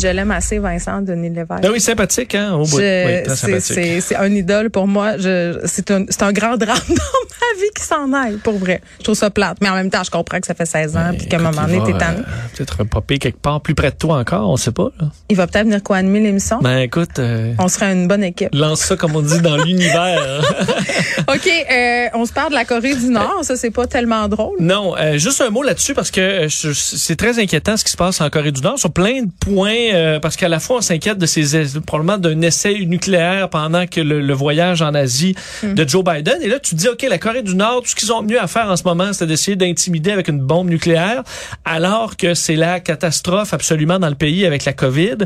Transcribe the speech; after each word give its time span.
Je 0.00 0.08
l'aime 0.08 0.30
assez, 0.30 0.58
Vincent 0.58 1.02
Denis 1.02 1.28
Lévesque. 1.30 1.62
Ah 1.64 1.68
oui, 1.72 1.80
sympathique, 1.80 2.34
hein? 2.34 2.54
Au 2.54 2.64
bout. 2.64 2.78
Je- 2.78 3.06
Oui, 3.06 3.22
c'est- 3.26 3.36
sympathique. 3.36 3.62
c'est 3.74 4.00
c'est 4.00 4.16
un 4.16 4.30
idole 4.34 4.70
pour 4.70 4.86
moi. 4.86 5.16
Je- 5.18 5.58
C'est 5.64 5.90
un, 5.90 6.04
c'est 6.08 6.22
un 6.22 6.32
grand 6.32 6.56
drame 6.56 6.78
dans 6.88 6.94
ma 6.94 7.60
vie 7.60 7.70
qui 7.76 7.82
s'en 7.84 8.12
aille, 8.12 8.36
pour 8.42 8.56
vrai. 8.58 8.80
Je 8.98 9.04
trouve 9.04 9.14
ça 9.16 9.30
plate. 9.30 9.58
Mais 9.60 9.68
en 9.68 9.74
même 9.74 9.90
temps, 9.90 10.02
je 10.04 10.10
comprends 10.10 10.40
que 10.40 10.46
ça 10.46 10.54
fait 10.54 10.66
16 10.66 10.96
ans 10.96 11.10
puis 11.16 11.26
qu'à 11.28 11.36
un 11.38 11.40
moment 11.40 11.62
donné, 11.66 11.80
t'es 11.84 11.92
tanné. 11.98 12.18
euh, 12.20 12.56
Peut-être 12.56 12.80
un 12.80 12.86
popé 12.86 13.18
quelque 13.18 13.40
part 13.40 13.60
plus 13.60 13.74
près 13.74 13.90
de 13.90 13.96
toi 13.96 14.16
encore, 14.18 14.48
on 14.50 14.56
sait 14.56 14.72
pas. 14.72 14.88
Là. 15.00 15.08
Il 15.28 15.36
va 15.36 15.46
peut-être 15.46 15.64
venir 15.66 15.82
co-animer 15.82 16.20
l'émission. 16.20 16.58
Ben 16.60 16.78
écoute, 16.78 17.18
euh, 17.18 17.52
On 17.58 17.68
serait 17.68 17.92
une 17.92 18.08
bonne 18.08 18.24
équipe. 18.24 18.48
lance 18.54 18.80
ça 18.80 18.96
comme 18.96 19.14
on 19.16 19.22
dit 19.22 19.40
dans 19.40 19.56
l'univers. 19.56 20.42
OK, 21.28 21.48
euh, 21.70 22.06
on 22.14 22.24
se 22.26 22.32
parle 22.32 22.50
de 22.50 22.54
la 22.54 22.64
Corée 22.64 22.94
du 22.94 23.06
Nord. 23.08 23.40
Ça, 23.42 23.56
c'est 23.56 23.70
pas 23.70 23.86
tellement 23.86 24.28
drôle. 24.28 24.56
non, 24.60 24.94
euh, 24.98 25.18
juste 25.18 25.40
un 25.40 25.50
mot 25.50 25.62
là-dessus 25.62 25.94
parce 25.94 26.10
que 26.10 26.46
c'est 26.48 27.16
très 27.16 27.38
inquiétant 27.38 27.76
ce 27.76 27.84
qui 27.84 27.92
se 27.92 27.96
passe 27.96 28.20
en 28.20 28.28
Corée 28.30 28.52
du 28.52 28.60
Nord 28.62 28.78
sur 28.78 28.92
plein 28.92 29.22
de 29.22 29.30
points 29.40 29.89
euh, 29.94 30.20
parce 30.20 30.36
qu'à 30.36 30.48
la 30.48 30.60
fois 30.60 30.78
on 30.78 30.80
s'inquiète 30.80 31.18
de 31.18 31.26
ces 31.26 31.56
es- 31.56 31.80
probablement 31.80 32.18
d'un 32.18 32.40
essai 32.42 32.78
nucléaire 32.86 33.48
pendant 33.48 33.86
que 33.86 34.00
le, 34.00 34.20
le 34.20 34.34
voyage 34.34 34.82
en 34.82 34.94
Asie 34.94 35.34
de 35.62 35.88
Joe 35.88 36.04
Biden 36.04 36.36
et 36.42 36.48
là 36.48 36.58
tu 36.58 36.70
te 36.74 36.80
dis 36.80 36.88
OK 36.88 37.04
la 37.08 37.18
Corée 37.18 37.42
du 37.42 37.54
Nord 37.54 37.82
tout 37.82 37.88
ce 37.88 37.94
qu'ils 37.94 38.12
ont 38.12 38.22
mieux 38.22 38.40
à 38.40 38.46
faire 38.46 38.66
en 38.70 38.76
ce 38.76 38.84
moment 38.84 39.12
c'est 39.12 39.26
d'essayer 39.26 39.56
d'intimider 39.56 40.10
avec 40.12 40.28
une 40.28 40.40
bombe 40.40 40.68
nucléaire 40.68 41.22
alors 41.64 42.16
que 42.16 42.34
c'est 42.34 42.56
la 42.56 42.80
catastrophe 42.80 43.52
absolument 43.54 43.98
dans 43.98 44.08
le 44.08 44.14
pays 44.14 44.46
avec 44.46 44.64
la 44.64 44.72
Covid 44.72 45.16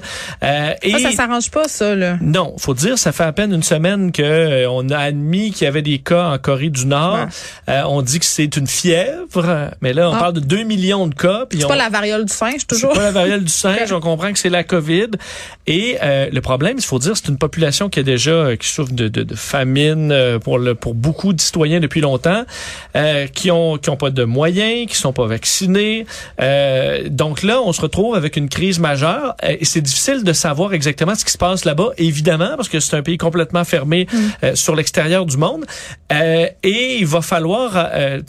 Euh, 0.43 0.75
et 0.83 0.93
Ça, 0.93 0.99
ça 1.11 1.13
s'arrange 1.13 1.51
pas, 1.51 1.69
ça, 1.69 1.95
là. 1.95 2.17
non, 2.21 2.55
faut 2.59 2.75
dire, 2.75 2.99
ça 2.99 3.13
fait 3.13 3.25
à 3.25 3.33
peine 3.33 3.53
une 3.53 3.63
semaine 3.63 4.13
que 4.13 4.23
euh, 4.23 4.69
on 4.71 4.89
a 4.91 4.99
admis 4.99 5.51
qu'il 5.53 5.65
y 5.65 5.69
avait 5.69 5.83
des 5.83 5.99
cas 5.99 6.29
en 6.29 6.39
Corée 6.39 6.71
du 6.71 6.87
Nord. 6.87 7.15
Ouais. 7.69 7.75
Euh, 7.75 7.83
on 7.87 8.03
dit 8.03 8.19
que 8.21 8.25
c'est 8.27 8.57
une 8.57 8.67
fièvre, 8.67 9.71
mais 9.81 9.93
là, 9.93 10.11
on 10.11 10.15
Ah. 10.15 10.19
parle 10.19 10.33
de 10.35 10.41
2 10.41 10.63
millions 10.65 11.07
de 11.07 11.15
cas. 11.15 11.45
C'est 11.51 11.65
on- 11.65 11.69
pas 11.69 11.77
la 11.77 11.89
variole 11.89 12.25
du 12.25 12.33
singe, 12.33 12.55
c'est 12.61 12.67
toujours. 12.67 12.93
pas 12.93 13.03
la 13.03 13.11
variole 13.13 13.43
du 13.45 13.53
singe, 13.53 13.93
on 13.93 14.01
comprend 14.01 14.33
que 14.33 14.39
c'est 14.39 14.51
la 14.55 14.65
COVID. 14.65 15.11
Et 15.67 15.97
euh, 16.03 16.29
le 16.33 16.41
problème, 16.41 16.77
il 16.79 16.85
faut 16.85 16.99
dire, 16.99 17.17
c'est 17.17 17.29
une 17.29 17.39
population 17.39 17.89
qui 17.89 18.01
est 18.01 18.05
déjà 18.05 18.31
euh, 18.31 18.57
qui 18.57 18.69
souffre 18.69 18.93
de, 18.93 19.09
de, 19.09 19.23
de 19.23 19.35
famine 19.35 20.11
euh, 20.13 20.39
pour 20.39 20.59
le 20.59 20.75
pour 20.75 20.95
beaucoup 20.95 21.33
de 21.33 21.41
citoyens 21.41 21.81
depuis 21.81 22.01
longtemps, 22.01 22.45
euh, 22.97 23.27
qui 23.27 23.51
ont 23.51 23.79
qui 23.79 23.91
ont 23.91 23.97
pas 23.97 24.11
de 24.11 24.25
moyens, 24.25 24.89
qui 24.89 24.97
sont 24.97 25.13
pas 25.13 25.27
vaccinés. 25.27 26.07
Euh, 26.41 27.09
donc 27.09 27.43
là, 27.43 27.61
on 27.61 27.73
se 27.73 27.81
retrouve 27.81 28.15
avec 28.15 28.37
une 28.37 28.49
crise 28.49 28.79
majeure 28.79 29.35
et 29.43 29.65
c'est 29.65 29.81
difficile 29.81 30.25
de 30.25 30.33
savoir 30.33 30.73
exactement 30.75 31.15
ce 31.15 31.25
qui 31.25 31.33
se 31.33 31.39
passe 31.39 31.65
là-bas, 31.65 31.91
évidemment, 31.99 32.57
parce 32.57 32.69
que 32.69 32.81
c'est 32.81 32.97
un 32.97 33.03
pays 33.03 33.19
complètement 33.19 33.65
fermé 33.65 34.07
euh, 34.43 34.55
sur 34.55 34.75
l'extérieur 34.77 35.27
du 35.27 35.37
monde. 35.37 35.65
Euh, 36.13 36.47
et 36.63 36.97
il 36.99 37.07
va 37.07 37.23
falloir 37.23 37.73
euh, 37.77 38.21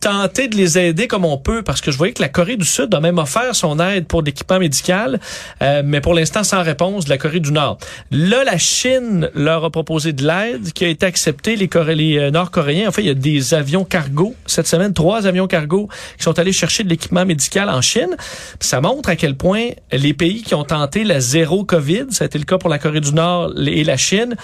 tenter 0.00 0.48
de 0.48 0.56
les 0.56 0.78
aider 0.78 1.06
comme 1.06 1.24
on 1.24 1.38
peut 1.38 1.62
parce 1.62 1.80
que 1.80 1.90
je 1.90 1.96
voyais 1.96 2.12
que 2.12 2.22
la 2.22 2.28
Corée 2.28 2.56
du 2.56 2.64
Sud 2.64 2.94
a 2.94 3.00
même 3.00 3.18
offert 3.18 3.54
son 3.54 3.78
aide 3.80 4.06
pour 4.06 4.22
l'équipement 4.22 4.58
médical, 4.58 5.20
euh, 5.62 5.82
mais 5.84 6.00
pour 6.00 6.14
l'instant 6.14 6.44
sans 6.44 6.62
réponse 6.62 7.04
de 7.04 7.10
la 7.10 7.18
Corée 7.18 7.40
du 7.40 7.52
Nord. 7.52 7.78
Là, 8.10 8.44
la 8.44 8.58
Chine 8.58 9.30
leur 9.34 9.64
a 9.64 9.70
proposé 9.70 10.12
de 10.12 10.26
l'aide 10.26 10.72
qui 10.72 10.84
a 10.84 10.88
été 10.88 11.06
acceptée. 11.06 11.56
Les, 11.56 11.68
les 11.94 12.18
euh, 12.18 12.30
Nord-Coréens, 12.30 12.88
en 12.88 12.92
fait, 12.92 13.02
il 13.02 13.08
y 13.08 13.10
a 13.10 13.14
des 13.14 13.54
avions 13.54 13.84
cargo 13.84 14.34
cette 14.46 14.66
semaine, 14.66 14.92
trois 14.92 15.26
avions 15.26 15.46
cargo 15.46 15.88
qui 16.16 16.24
sont 16.24 16.38
allés 16.38 16.52
chercher 16.52 16.84
de 16.84 16.88
l'équipement 16.88 17.24
médical 17.24 17.68
en 17.70 17.80
Chine. 17.80 18.16
Ça 18.60 18.80
montre 18.80 19.08
à 19.08 19.16
quel 19.16 19.36
point 19.36 19.70
les 19.92 20.14
pays 20.14 20.42
qui 20.42 20.54
ont 20.54 20.64
tenté 20.64 21.04
la 21.04 21.20
zéro 21.20 21.64
COVID, 21.64 22.06
ça 22.10 22.24
a 22.24 22.26
été 22.26 22.38
le 22.38 22.44
cas 22.44 22.58
pour 22.58 22.68
la 22.70 22.78
Corée 22.78 23.00
du 23.00 23.12
Nord 23.12 23.52
et 23.58 23.84
la 23.84 23.96
Chine, 23.96 24.36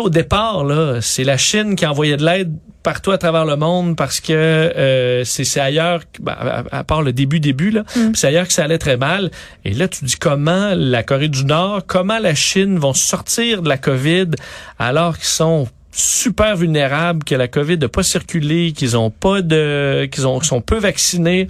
au 0.00 0.08
départ, 0.10 0.64
là, 0.64 1.00
c'est 1.00 1.24
la 1.24 1.36
Chine 1.36 1.76
qui 1.76 1.86
envoyait 1.86 2.16
de 2.16 2.24
l'aide 2.24 2.52
partout 2.82 3.10
à 3.12 3.18
travers 3.18 3.44
le 3.44 3.56
monde 3.56 3.96
parce 3.96 4.20
que 4.20 4.32
euh, 4.32 5.24
c'est 5.24 5.44
c'est 5.44 5.60
ailleurs, 5.60 6.02
ben, 6.20 6.32
à, 6.32 6.64
à 6.72 6.84
part 6.84 7.02
le 7.02 7.12
début 7.12 7.38
début 7.38 7.70
là, 7.70 7.84
puis 7.84 8.10
c'est 8.14 8.26
ailleurs 8.26 8.46
que 8.46 8.52
ça 8.52 8.64
allait 8.64 8.78
très 8.78 8.96
mal. 8.96 9.30
Et 9.64 9.72
là, 9.72 9.86
tu 9.88 10.04
dis 10.04 10.16
comment 10.16 10.72
la 10.74 11.02
Corée 11.02 11.28
du 11.28 11.44
Nord, 11.44 11.82
comment 11.86 12.18
la 12.18 12.34
Chine 12.34 12.78
vont 12.78 12.94
sortir 12.94 13.62
de 13.62 13.68
la 13.68 13.78
COVID 13.78 14.30
alors 14.78 15.16
qu'ils 15.16 15.26
sont 15.26 15.68
super 15.92 16.56
vulnérables, 16.56 17.22
que 17.22 17.34
la 17.34 17.48
COVID 17.48 17.78
n'a 17.78 17.88
pas 17.88 18.02
circulé, 18.02 18.72
qu'ils 18.72 18.96
ont 18.96 19.10
pas 19.10 19.42
de, 19.42 20.06
qu'ils 20.10 20.26
ont, 20.26 20.40
sont 20.40 20.62
peu 20.62 20.78
vaccinés. 20.78 21.46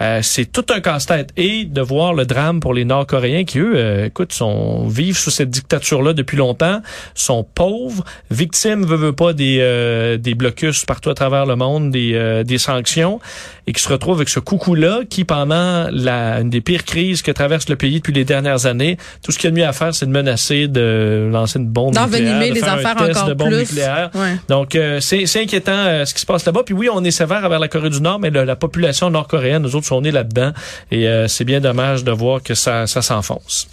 Euh, 0.00 0.20
c'est 0.22 0.46
tout 0.46 0.66
un 0.70 0.80
casse-tête. 0.80 1.30
Et 1.36 1.64
de 1.64 1.80
voir 1.80 2.12
le 2.12 2.26
drame 2.26 2.60
pour 2.60 2.74
les 2.74 2.84
Nord-Coréens 2.84 3.44
qui, 3.44 3.60
eux, 3.60 3.74
euh, 3.76 4.06
écoute, 4.06 4.32
sont, 4.32 4.86
vivent 4.88 5.16
sous 5.16 5.30
cette 5.30 5.50
dictature-là 5.50 6.12
depuis 6.12 6.36
longtemps, 6.36 6.82
sont 7.14 7.44
pauvres, 7.54 8.04
victimes, 8.30 8.84
veut, 8.84 8.96
veut 8.96 9.12
pas, 9.12 9.32
des, 9.32 9.58
euh, 9.60 10.16
des 10.16 10.34
blocus 10.34 10.84
partout 10.84 11.10
à 11.10 11.14
travers 11.14 11.46
le 11.46 11.54
monde, 11.54 11.92
des, 11.92 12.14
euh, 12.14 12.42
des 12.42 12.58
sanctions, 12.58 13.20
et 13.66 13.72
qui 13.72 13.82
se 13.82 13.88
retrouvent 13.88 14.16
avec 14.16 14.28
ce 14.28 14.40
coucou-là 14.40 15.02
qui, 15.08 15.24
pendant 15.24 15.88
la, 15.90 16.40
une 16.40 16.50
des 16.50 16.60
pires 16.60 16.84
crises 16.84 17.22
que 17.22 17.30
traverse 17.30 17.68
le 17.68 17.76
pays 17.76 17.96
depuis 17.98 18.12
les 18.12 18.24
dernières 18.24 18.66
années, 18.66 18.98
tout 19.22 19.30
ce 19.30 19.38
qu'il 19.38 19.46
y 19.46 19.48
a 19.48 19.50
de 19.52 19.56
mieux 19.56 19.66
à 19.66 19.72
faire, 19.72 19.94
c'est 19.94 20.06
de 20.06 20.10
menacer 20.10 20.68
de 20.68 21.28
lancer 21.32 21.58
une 21.60 21.68
bombe 21.68 21.94
D'envenimer 21.94 22.50
de 22.50 22.54
les 22.54 22.64
affaires 22.64 22.96
encore 22.96 23.36
plus. 23.36 23.83
Ouais. 24.14 24.36
Donc, 24.48 24.74
euh, 24.74 25.00
c'est 25.00 25.26
c'est 25.26 25.42
inquiétant 25.42 25.72
euh, 25.72 26.04
ce 26.04 26.14
qui 26.14 26.20
se 26.20 26.26
passe 26.26 26.44
là-bas. 26.44 26.62
Puis 26.64 26.74
oui, 26.74 26.88
on 26.92 27.02
est 27.04 27.10
sévère 27.10 27.44
envers 27.44 27.58
la 27.58 27.68
Corée 27.68 27.90
du 27.90 28.00
Nord, 28.00 28.18
mais 28.18 28.30
le- 28.30 28.44
la 28.44 28.56
population 28.56 29.10
nord-coréenne, 29.10 29.62
nous 29.62 29.76
autres, 29.76 29.86
sont 29.86 30.00
nés 30.00 30.10
là-dedans. 30.10 30.52
Et 30.90 31.08
euh, 31.08 31.28
c'est 31.28 31.44
bien 31.44 31.60
dommage 31.60 32.04
de 32.04 32.12
voir 32.12 32.42
que 32.42 32.54
ça, 32.54 32.86
ça 32.86 33.02
s'enfonce. 33.02 33.68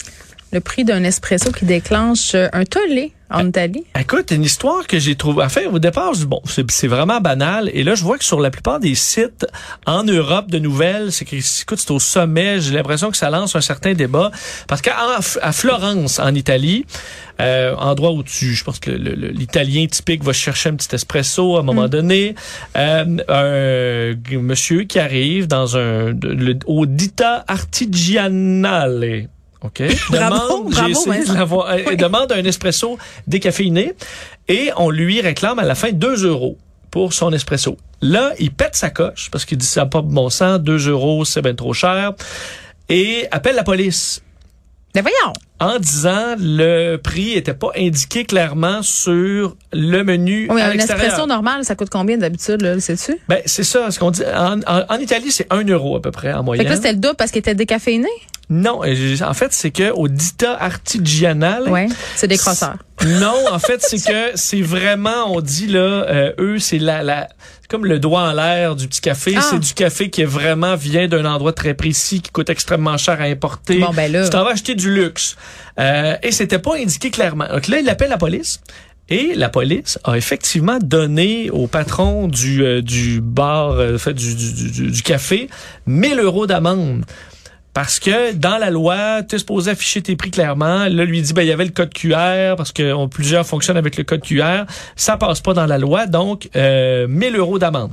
Le 0.53 0.59
prix 0.59 0.83
d'un 0.83 1.03
espresso 1.03 1.51
qui 1.51 1.65
déclenche 1.65 2.35
euh, 2.35 2.47
un 2.51 2.65
tollé 2.65 3.13
en 3.29 3.47
Italie. 3.47 3.85
Écoute, 3.97 4.31
une 4.31 4.43
histoire 4.43 4.85
que 4.85 4.99
j'ai 4.99 5.15
trouvée. 5.15 5.43
Enfin, 5.43 5.61
au 5.71 5.79
départ, 5.79 6.13
je 6.13 6.25
bon, 6.25 6.41
c'est 6.45 6.87
vraiment 6.87 7.21
banal. 7.21 7.69
Et 7.73 7.83
là, 7.83 7.95
je 7.95 8.03
vois 8.03 8.17
que 8.17 8.25
sur 8.25 8.41
la 8.41 8.51
plupart 8.51 8.79
des 8.81 8.95
sites 8.95 9.47
en 9.85 10.03
Europe 10.03 10.51
de 10.51 10.59
nouvelles, 10.59 11.13
c'est 11.13 11.23
que, 11.23 11.37
écoute, 11.37 11.79
c'est 11.79 11.91
au 11.91 11.99
sommet. 11.99 12.59
J'ai 12.59 12.73
l'impression 12.73 13.09
que 13.11 13.17
ça 13.17 13.29
lance 13.29 13.55
un 13.55 13.61
certain 13.61 13.93
débat. 13.93 14.31
Parce 14.67 14.81
qu'à 14.81 14.95
à 15.41 15.51
Florence, 15.53 16.19
en 16.19 16.35
Italie, 16.35 16.85
euh, 17.39 17.73
endroit 17.77 18.11
où 18.11 18.23
tu, 18.23 18.53
je 18.53 18.63
pense 18.63 18.79
que 18.79 18.91
l'Italien 18.91 19.87
typique 19.87 20.23
va 20.23 20.33
chercher 20.33 20.69
un 20.69 20.75
petit 20.75 20.93
espresso 20.93 21.55
à 21.55 21.61
un 21.61 21.63
moment 21.63 21.87
donné, 21.87 22.35
euh, 22.75 23.17
un 23.29 24.37
monsieur 24.37 24.83
qui 24.83 24.99
arrive 24.99 25.47
dans 25.47 25.77
un, 25.77 26.11
le, 26.21 26.59
au 26.65 26.85
Dita 26.85 27.45
Artigianale. 27.47 29.29
OK. 29.63 29.83
Bravo, 30.09 30.69
Demande, 30.69 30.71
bravo, 30.73 31.63
de 31.63 31.69
euh, 31.69 31.83
Oui. 31.87 31.97
demande 31.97 32.31
un 32.31 32.43
espresso 32.43 32.97
décaféiné 33.27 33.93
et 34.47 34.71
on 34.77 34.89
lui 34.89 35.21
réclame 35.21 35.59
à 35.59 35.63
la 35.63 35.75
fin 35.75 35.91
2 35.91 36.25
euros 36.25 36.57
pour 36.89 37.13
son 37.13 37.31
espresso. 37.31 37.77
Là, 38.01 38.31
il 38.39 38.51
pète 38.51 38.75
sa 38.75 38.89
coche 38.89 39.29
parce 39.31 39.45
qu'il 39.45 39.57
dit 39.59 39.65
ça 39.65 39.81
n'a 39.81 39.85
pas 39.87 40.01
de 40.01 40.07
bon 40.11 40.29
sens, 40.29 40.59
2 40.59 40.89
euros, 40.89 41.25
c'est 41.25 41.41
bien 41.41 41.53
trop 41.55 41.73
cher 41.73 42.13
et 42.89 43.27
appelle 43.31 43.55
la 43.55 43.63
police 43.63 44.21
Mais 44.95 45.01
voyons. 45.01 45.33
en 45.59 45.77
disant 45.79 46.35
le 46.39 46.97
prix 46.97 47.33
était 47.33 47.53
pas 47.53 47.69
indiqué 47.77 48.25
clairement 48.25 48.81
sur 48.81 49.55
le 49.71 50.03
menu 50.03 50.47
Oui, 50.49 50.59
à 50.59 50.65
un 50.65 50.73
l'extérieur. 50.73 51.05
espresso 51.05 51.27
normal, 51.27 51.63
ça 51.63 51.75
coûte 51.75 51.89
combien 51.91 52.17
d'habitude, 52.17 52.61
là, 52.61 52.79
sais-tu? 52.79 53.17
Ben, 53.29 53.41
c'est 53.45 53.63
ça, 53.63 53.89
ce 53.91 53.99
qu'on 53.99 54.11
dit. 54.11 54.23
En, 54.35 54.59
en- 54.61 54.85
en 54.89 54.97
Italie, 54.97 55.31
c'est 55.31 55.47
1 55.53 55.63
euro 55.69 55.95
à 55.97 56.01
peu 56.01 56.11
près 56.11 56.33
en 56.33 56.37
Fait 56.39 56.43
moyenne. 56.43 56.65
que 56.65 56.69
là, 56.71 56.75
c'était 56.77 56.93
le 56.93 56.99
double 56.99 57.15
parce 57.15 57.29
qu'il 57.31 57.39
était 57.39 57.55
décaféiné? 57.55 58.09
Non, 58.51 58.81
en 58.83 59.33
fait, 59.33 59.53
c'est 59.53 59.71
que 59.71 59.91
au 59.91 60.09
Dita 60.09 60.53
Artigianale, 60.53 61.69
Ouais. 61.69 61.87
C'est 62.17 62.27
des 62.27 62.37
crosseurs. 62.37 62.75
Non, 63.07 63.45
en 63.49 63.59
fait, 63.59 63.81
c'est 63.81 64.05
que 64.05 64.31
c'est 64.35 64.61
vraiment, 64.61 65.33
on 65.33 65.39
dit 65.39 65.67
là, 65.67 65.79
euh, 65.79 66.33
eux, 66.37 66.59
c'est 66.59 66.77
la, 66.77 67.01
la, 67.01 67.29
comme 67.69 67.85
le 67.85 67.97
doigt 67.97 68.23
en 68.23 68.33
l'air 68.33 68.75
du 68.75 68.89
petit 68.89 68.99
café. 68.99 69.35
Ah. 69.37 69.41
C'est 69.41 69.57
du 69.57 69.73
café 69.73 70.09
qui 70.09 70.21
est 70.21 70.25
vraiment 70.25 70.75
vient 70.75 71.07
d'un 71.07 71.23
endroit 71.23 71.53
très 71.53 71.73
précis, 71.73 72.21
qui 72.21 72.29
coûte 72.29 72.49
extrêmement 72.49 72.97
cher 72.97 73.21
à 73.21 73.23
importer. 73.23 73.79
Bon, 73.79 73.91
ben 73.93 74.11
là. 74.11 74.25
Tu 74.25 74.29
t'en 74.31 74.43
vas 74.43 74.51
acheter 74.51 74.75
du 74.75 74.93
luxe. 74.93 75.37
Euh, 75.79 76.17
et 76.21 76.33
c'était 76.33 76.59
pas 76.59 76.75
indiqué 76.75 77.09
clairement. 77.09 77.47
Donc 77.47 77.69
là, 77.69 77.79
il 77.79 77.87
appelle 77.87 78.09
la 78.09 78.17
police. 78.17 78.59
Et 79.07 79.33
la 79.35 79.49
police 79.49 79.97
a 80.03 80.17
effectivement 80.17 80.77
donné 80.81 81.49
au 81.49 81.67
patron 81.67 82.27
du, 82.27 82.63
euh, 82.63 82.81
du 82.81 83.21
bar, 83.21 83.71
euh, 83.71 83.97
fait, 83.97 84.13
du, 84.13 84.35
du, 84.35 84.71
du, 84.71 84.91
du 84.91 85.01
café, 85.03 85.49
1000 85.85 86.19
euros 86.19 86.47
d'amende. 86.47 87.05
Parce 87.73 87.99
que 87.99 88.33
dans 88.33 88.57
la 88.57 88.69
loi, 88.69 89.23
tu 89.23 89.35
es 89.35 89.39
supposé 89.39 89.71
afficher 89.71 90.01
tes 90.01 90.15
prix 90.17 90.29
clairement. 90.31 90.85
Là, 90.89 91.05
lui 91.05 91.21
dit, 91.21 91.31
ben, 91.33 91.41
il 91.43 91.47
y 91.47 91.51
avait 91.53 91.63
le 91.65 91.71
code 91.71 91.93
QR, 91.93 92.55
parce 92.57 92.71
que 92.73 92.91
on- 92.93 93.07
plusieurs 93.07 93.45
fonctionnent 93.45 93.77
avec 93.77 93.95
le 93.95 94.03
code 94.03 94.21
QR. 94.21 94.63
Ça 94.97 95.15
passe 95.17 95.39
pas 95.39 95.53
dans 95.53 95.65
la 95.65 95.77
loi, 95.77 96.05
donc 96.05 96.49
euh, 96.55 97.07
1000 97.07 97.35
euros 97.37 97.59
d'amende. 97.59 97.91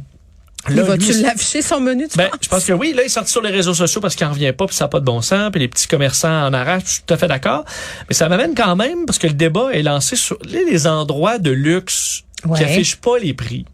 Là, 0.69 0.83
va-tu 0.83 1.13
lui, 1.13 1.23
l'afficher 1.23 1.63
son 1.63 1.81
menu, 1.81 2.09
tu 2.09 2.19
ben, 2.19 2.29
penses? 2.29 2.41
je 2.43 2.49
pense 2.49 2.65
que 2.65 2.73
oui. 2.73 2.93
Là, 2.93 3.03
il 3.03 3.07
est 3.07 3.09
sorti 3.09 3.31
sur 3.31 3.41
les 3.41 3.51
réseaux 3.51 3.73
sociaux 3.75 4.01
parce 4.01 4.17
qu'il 4.17 4.27
en 4.27 4.31
revient 4.33 4.53
pas, 4.53 4.67
puis 4.67 4.75
ça 4.75 4.85
n'a 4.85 4.89
pas 4.89 4.99
de 4.99 5.05
bon 5.05 5.23
sens, 5.23 5.51
puis 5.53 5.61
les 5.61 5.69
petits 5.69 5.87
commerçants 5.87 6.47
en 6.47 6.53
arrachent. 6.53 6.83
Je 6.85 6.91
suis 6.95 7.03
tout 7.07 7.15
à 7.15 7.17
fait 7.17 7.29
d'accord. 7.29 7.65
Mais 8.09 8.15
ça 8.15 8.29
m'amène 8.29 8.55
quand 8.57 8.75
même, 8.75 9.07
parce 9.07 9.19
que 9.19 9.29
le 9.29 9.35
débat 9.35 9.69
est 9.73 9.83
lancé 9.83 10.17
sur 10.17 10.37
les 10.45 10.65
les 10.69 10.87
endroits 10.89 11.39
de 11.39 11.53
luxe 11.53 12.25
Ouais. 12.45 12.59
qui 12.59 12.65
affichent 12.65 12.97
pas 12.97 13.19
les 13.19 13.33
prix. 13.35 13.65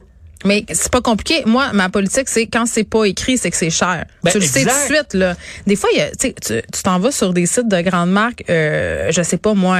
Mais 0.44 0.64
c'est 0.70 0.90
pas 0.92 1.00
compliqué. 1.00 1.42
Moi, 1.46 1.72
ma 1.72 1.88
politique, 1.88 2.28
c'est 2.28 2.46
quand 2.46 2.66
c'est 2.66 2.84
pas 2.84 3.04
écrit, 3.04 3.38
c'est 3.38 3.50
que 3.50 3.56
c'est 3.56 3.70
cher. 3.70 4.04
Ben, 4.22 4.30
tu 4.30 4.38
le 4.38 4.44
sais 4.44 4.62
tout 4.62 4.68
de 4.68 4.94
suite. 4.94 5.14
Là. 5.14 5.34
Des 5.66 5.74
fois, 5.76 5.88
y 5.94 6.00
a, 6.00 6.10
tu 6.16 6.32
t'en 6.82 6.98
vas 6.98 7.10
sur 7.10 7.32
des 7.32 7.46
sites 7.46 7.68
de 7.68 7.80
grandes 7.80 8.10
marques, 8.10 8.44
euh, 8.50 9.10
je 9.10 9.22
sais 9.22 9.38
pas 9.38 9.54
moi, 9.54 9.78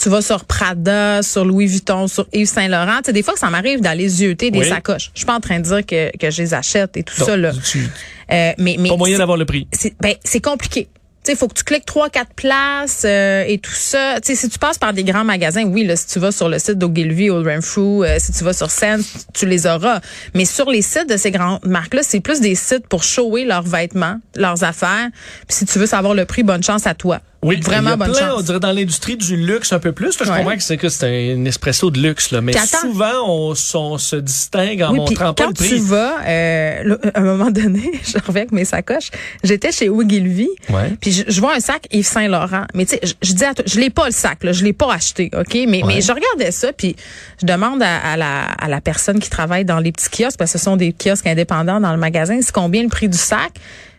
tu 0.00 0.08
vas 0.10 0.20
sur 0.22 0.44
Prada, 0.44 1.22
sur 1.22 1.44
Louis 1.44 1.66
Vuitton, 1.66 2.08
sur 2.08 2.26
Yves 2.32 2.48
Saint 2.48 2.68
Laurent. 2.68 2.98
Tu 2.98 3.06
sais, 3.06 3.12
des 3.12 3.22
fois, 3.22 3.34
ça 3.36 3.48
m'arrive 3.50 3.80
d'aller 3.80 4.08
zioter 4.08 4.50
des 4.50 4.58
Oui. 4.60 4.68
sacoches. 4.68 5.10
Je 5.14 5.20
suis 5.20 5.26
pas 5.26 5.34
en 5.36 5.40
train 5.40 5.58
de 5.60 5.64
dire 5.64 5.86
que, 5.86 6.16
que 6.16 6.30
je 6.30 6.42
les 6.42 6.54
achète 6.54 6.96
et 6.96 7.02
tout 7.02 7.18
Donc, 7.18 7.28
ça. 7.28 7.36
Là. 7.36 7.52
tu- 7.64 7.88
Euh, 8.32 8.52
mais 8.58 8.76
mais 8.78 8.88
pas 8.88 8.96
moyen 8.96 9.18
d'avoir 9.18 9.36
le 9.36 9.44
prix. 9.44 9.66
c'est 9.72 9.94
ben 10.00 10.14
c'est 10.24 10.40
compliqué. 10.40 10.88
Sais, 11.24 11.36
faut 11.36 11.46
que 11.46 11.54
tu 11.54 11.62
cliques 11.62 11.86
trois 11.86 12.10
quatre 12.10 12.34
places 12.34 13.04
euh, 13.04 13.44
et 13.46 13.58
tout 13.58 13.70
ça. 13.70 14.20
Tu 14.20 14.34
sais, 14.34 14.40
si 14.40 14.48
tu 14.48 14.58
passes 14.58 14.78
par 14.78 14.92
des 14.92 15.04
grands 15.04 15.24
magasins, 15.24 15.62
oui, 15.64 15.84
là, 15.84 15.94
si 15.94 16.08
tu 16.08 16.18
vas 16.18 16.32
sur 16.32 16.48
le 16.48 16.58
site 16.58 16.78
d'Ogilvy 16.78 17.30
ou 17.30 17.44
Renfrew, 17.44 18.02
euh, 18.02 18.16
si 18.18 18.32
tu 18.32 18.42
vas 18.42 18.52
sur 18.52 18.72
Sense, 18.72 19.26
tu 19.32 19.46
les 19.46 19.66
auras. 19.66 20.00
Mais 20.34 20.44
sur 20.44 20.68
les 20.68 20.82
sites 20.82 21.08
de 21.08 21.16
ces 21.16 21.30
grandes 21.30 21.64
marques-là, 21.64 22.02
c'est 22.02 22.18
plus 22.18 22.40
des 22.40 22.56
sites 22.56 22.88
pour 22.88 23.04
shower 23.04 23.44
leurs 23.44 23.62
vêtements, 23.62 24.16
leurs 24.34 24.64
affaires. 24.64 25.10
Puis 25.46 25.58
si 25.58 25.64
tu 25.64 25.78
veux 25.78 25.86
savoir 25.86 26.14
le 26.14 26.24
prix, 26.24 26.42
bonne 26.42 26.62
chance 26.62 26.88
à 26.88 26.94
toi. 26.94 27.20
Oui, 27.44 27.58
vraiment 27.60 27.88
il 27.88 27.90
y 27.90 27.92
a 27.94 27.96
bonne 27.96 28.12
plein, 28.12 28.20
chance. 28.20 28.34
On 28.38 28.42
dirait 28.42 28.60
dans 28.60 28.70
l'industrie 28.70 29.16
du 29.16 29.36
luxe 29.36 29.72
un 29.72 29.80
peu 29.80 29.90
plus. 29.90 30.16
Là, 30.20 30.26
je 30.26 30.30
Ouais. 30.30 30.38
comprends 30.38 30.56
que 30.56 30.62
c'est 30.62 30.76
que 30.76 30.88
c'est 30.88 31.32
un 31.34 31.44
espresso 31.44 31.90
de 31.90 31.98
luxe, 32.00 32.30
là, 32.30 32.40
mais 32.40 32.56
attends. 32.56 32.78
souvent 32.82 33.10
on, 33.26 33.54
se 33.54 34.16
distingue 34.16 34.82
en 34.82 34.92
Oui, 34.92 34.98
montrant 34.98 35.34
pas 35.34 35.42
quand 35.44 35.48
le 35.48 35.54
prix. 35.54 35.68
tu 35.70 35.78
vas, 35.78 36.18
euh, 36.24 36.96
à 37.14 37.18
un 37.18 37.22
moment 37.22 37.50
donné, 37.50 37.90
je 38.04 38.18
reviens 38.24 38.42
avec 38.42 38.52
mes 38.52 38.64
sacoches. 38.64 39.10
J'étais 39.42 39.72
chez 39.72 39.88
Ogilvy, 39.88 40.48
Ouais. 40.70 40.92
puis 41.00 41.10
je, 41.10 41.24
je 41.26 41.40
vois 41.40 41.54
un 41.56 41.60
sac 41.60 41.86
Yves 41.90 42.06
Saint 42.06 42.28
Laurent. 42.28 42.64
Mais 42.74 42.84
tu 42.86 42.92
sais, 42.94 43.00
je, 43.02 43.14
je 43.26 43.32
dis 43.32 43.44
à 43.44 43.54
toi, 43.54 43.64
je 43.66 43.80
l'ai 43.80 43.90
pas 43.90 44.06
le 44.06 44.12
sac, 44.12 44.44
là, 44.44 44.52
je 44.52 44.62
l'ai 44.62 44.72
pas 44.72 44.92
acheté, 44.94 45.30
ok? 45.36 45.54
Mais 45.66 45.82
mais 45.84 46.00
je 46.00 46.12
regardais 46.12 46.52
ça, 46.52 46.72
puis 46.72 46.94
je 47.40 47.46
demande 47.46 47.82
à, 47.82 47.96
à 48.12 48.16
la 48.16 48.42
à 48.44 48.68
la 48.68 48.80
personne 48.80 49.18
qui 49.18 49.30
travaille 49.30 49.64
dans 49.64 49.80
les 49.80 49.90
petits 49.90 50.10
kiosques, 50.10 50.38
parce 50.38 50.52
que 50.52 50.58
ce 50.58 50.64
sont 50.64 50.76
des 50.76 50.92
kiosques 50.92 51.26
indépendants 51.26 51.80
dans 51.80 51.90
le 51.92 51.98
magasin, 51.98 52.38
c'est 52.40 52.52
combien 52.52 52.82
le 52.84 52.88
prix 52.88 53.08
du 53.08 53.18
sac? 53.18 53.50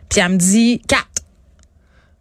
Puis 0.10 0.22
elle 0.22 0.32
me 0.34 0.38
dit 0.38 0.82
4. 0.88 1.06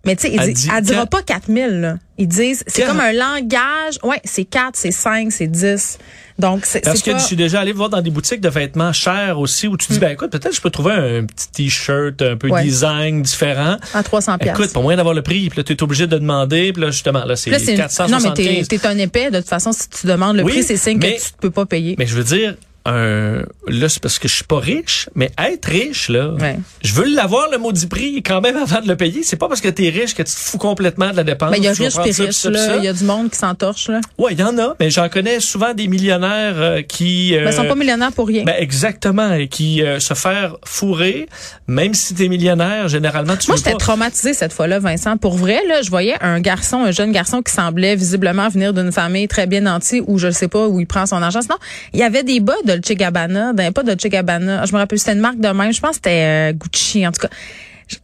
Mais 0.04 0.16
tu 0.16 0.26
sais, 0.28 0.36
Elle 0.38 0.52
dit, 0.52 0.68
elle 0.76 0.82
dira 0.82 1.06
pas 1.06 1.22
4000 1.22 1.80
là. 1.80 1.96
Ils 2.18 2.26
disent 2.26 2.64
c'est 2.66 2.82
comme 2.84 2.98
un 3.00 3.12
langage. 3.12 3.98
Ouais, 4.02 4.20
c'est 4.24 4.44
4, 4.44 4.70
c'est 4.74 4.90
5, 4.90 5.30
c'est 5.30 5.46
10. 5.46 5.98
Donc 6.38 6.64
c'est 6.64 6.80
Parce 6.84 7.02
que 7.02 7.10
pas- 7.12 7.18
je 7.18 7.24
suis 7.24 7.36
déjà 7.36 7.60
allé 7.60 7.72
voir 7.72 7.88
dans 7.88 8.00
des 8.00 8.10
boutiques 8.10 8.40
de 8.40 8.48
vêtements 8.48 8.92
chers 8.92 9.38
aussi 9.38 9.68
où 9.68 9.76
tu 9.76 9.92
dis, 9.92 9.98
ben 10.00 10.10
écoute, 10.10 10.30
peut-être 10.30 10.54
je 10.54 10.60
peux 10.60 10.70
trouver 10.70 10.92
un 10.92 11.24
petit 11.24 11.48
t-shirt 11.52 12.20
un 12.22 12.36
peu 12.36 12.48
Hmm. 12.48 12.52
Ouais. 12.52 12.62
design 12.64 13.22
différent. 13.22 13.76
à 13.94 14.02
300 14.02 14.38
pièces. 14.38 14.54
Écoute, 14.58 14.72
pour 14.72 14.82
moyen 14.82 14.96
d'avoir 14.96 15.14
le 15.14 15.22
prix, 15.22 15.48
puis 15.50 15.58
là, 15.58 15.62
tu 15.64 15.72
es 15.72 15.82
obligé 15.82 16.06
de 16.06 16.18
demander, 16.18 16.72
puis 16.72 16.82
là, 16.82 16.90
justement, 16.90 17.24
là, 17.24 17.36
c'est 17.36 17.50
Là, 17.50 17.58
c'est 17.58 17.72
une- 17.72 17.76
475. 17.78 18.10
Non, 18.10 18.34
mais 18.56 18.64
t'es, 18.64 18.78
t'es 18.78 18.86
un 18.86 18.98
épais. 18.98 19.30
De 19.30 19.38
toute 19.38 19.48
façon, 19.48 19.72
si 19.72 19.88
tu 19.88 20.06
demandes 20.08 20.36
le 20.36 20.42
Oui, 20.42 20.52
prix, 20.52 20.62
c'est 20.64 20.76
signe 20.76 20.98
que 20.98 21.06
tu 21.06 21.30
peux 21.40 21.50
pas 21.50 21.66
payer. 21.66 21.94
Mais 21.98 22.06
je 22.06 22.16
veux 22.16 22.24
dire, 22.24 22.56
un, 22.84 23.42
là, 23.68 23.88
c'est 23.88 24.02
parce 24.02 24.18
que 24.18 24.28
je 24.28 24.34
suis 24.34 24.44
pas 24.44 24.58
riche, 24.58 25.08
mais 25.14 25.30
être 25.38 25.66
riche, 25.66 26.08
là, 26.08 26.32
Ouais. 26.40 26.58
je 26.82 26.92
veux 26.94 27.04
l'avoir, 27.14 27.48
le 27.50 27.58
maudit 27.58 27.86
prix, 27.86 28.22
quand 28.22 28.40
même, 28.40 28.56
avant 28.62 28.80
de 28.80 28.88
le 28.88 28.96
payer. 28.96 29.22
C'est 29.22 29.36
pas 29.36 29.48
parce 29.48 29.60
que 29.60 29.68
t'es 29.68 29.88
riche 29.88 30.14
que 30.14 30.22
tu 30.22 30.32
te 30.32 30.38
fous 30.38 30.58
complètement 30.58 31.10
de 31.10 31.16
la 31.16 31.24
dépense. 31.24 31.50
Ben, 31.50 31.56
il 31.58 31.64
y 31.64 31.68
a 31.68 31.74
Tu 31.74 31.82
riche 31.82 31.92
ça, 31.92 32.02
riche, 32.02 32.44
là. 32.44 32.76
Il 32.78 32.84
y 32.84 32.88
a 32.88 32.92
du 32.92 33.04
monde 33.04 33.30
qui 33.30 33.38
s'entorche, 33.38 33.88
là. 33.88 34.00
Ouais, 34.18 34.32
il 34.32 34.40
y 34.40 34.42
en 34.42 34.56
a, 34.58 34.74
mais 34.80 34.90
j'en 34.90 35.08
connais 35.08 35.40
souvent 35.40 35.74
des 35.74 35.86
millionnaires 35.88 36.54
euh, 36.56 36.82
qui... 36.82 37.36
euh, 37.36 37.44
Ben, 37.44 37.50
ils 37.50 37.56
sont 37.56 37.66
pas 37.66 37.74
millionnaires 37.74 38.12
pour 38.12 38.26
rien. 38.26 38.44
ben, 38.44 38.54
exactement, 38.58 39.32
et 39.34 39.48
qui 39.48 39.82
euh, 39.82 40.00
se 40.00 40.14
faire 40.14 40.56
fourrer, 40.64 41.28
même 41.68 41.94
si 41.94 42.14
t'es 42.14 42.28
millionnaire, 42.28 42.88
généralement, 42.88 43.36
tu 43.36 43.48
Moi, 43.48 43.56
j'étais 43.56 43.74
traumatisée 43.74 44.34
cette 44.34 44.52
fois-là, 44.52 44.78
Vincent. 44.78 45.16
Pour 45.16 45.36
vrai, 45.36 45.60
là, 45.68 45.82
je 45.82 45.90
voyais 45.90 46.16
un 46.20 46.40
garçon, 46.40 46.78
un 46.84 46.90
jeune 46.90 47.12
garçon 47.12 47.42
qui 47.42 47.52
semblait 47.52 47.96
visiblement 47.96 48.48
venir 48.48 48.72
d'une 48.74 48.92
famille 48.92 49.28
très 49.28 49.46
bien 49.46 49.60
nantie 49.62 50.02
où 50.06 50.18
je 50.18 50.30
sais 50.30 50.48
pas 50.48 50.66
où 50.66 50.80
il 50.80 50.86
prend 50.86 51.06
son 51.06 51.22
argent. 51.22 51.42
Sinon, 51.42 51.56
il 51.92 52.00
y 52.00 52.02
avait 52.02 52.22
des 52.24 52.40
bas 52.40 52.54
Dolce 52.72 52.92
Gabbana, 52.92 53.52
ben, 53.52 53.72
pas 53.72 53.82
Dolce 53.82 54.06
Gabbana. 54.06 54.64
Je 54.66 54.72
me 54.72 54.78
rappelle, 54.78 54.98
c'était 54.98 55.12
une 55.12 55.20
marque 55.20 55.38
de 55.38 55.48
même. 55.48 55.72
Je 55.72 55.80
pense 55.80 55.90
que 55.90 55.96
c'était 55.96 56.50
euh, 56.50 56.52
Gucci, 56.52 57.06
en 57.06 57.12
tout 57.12 57.20
cas. 57.20 57.34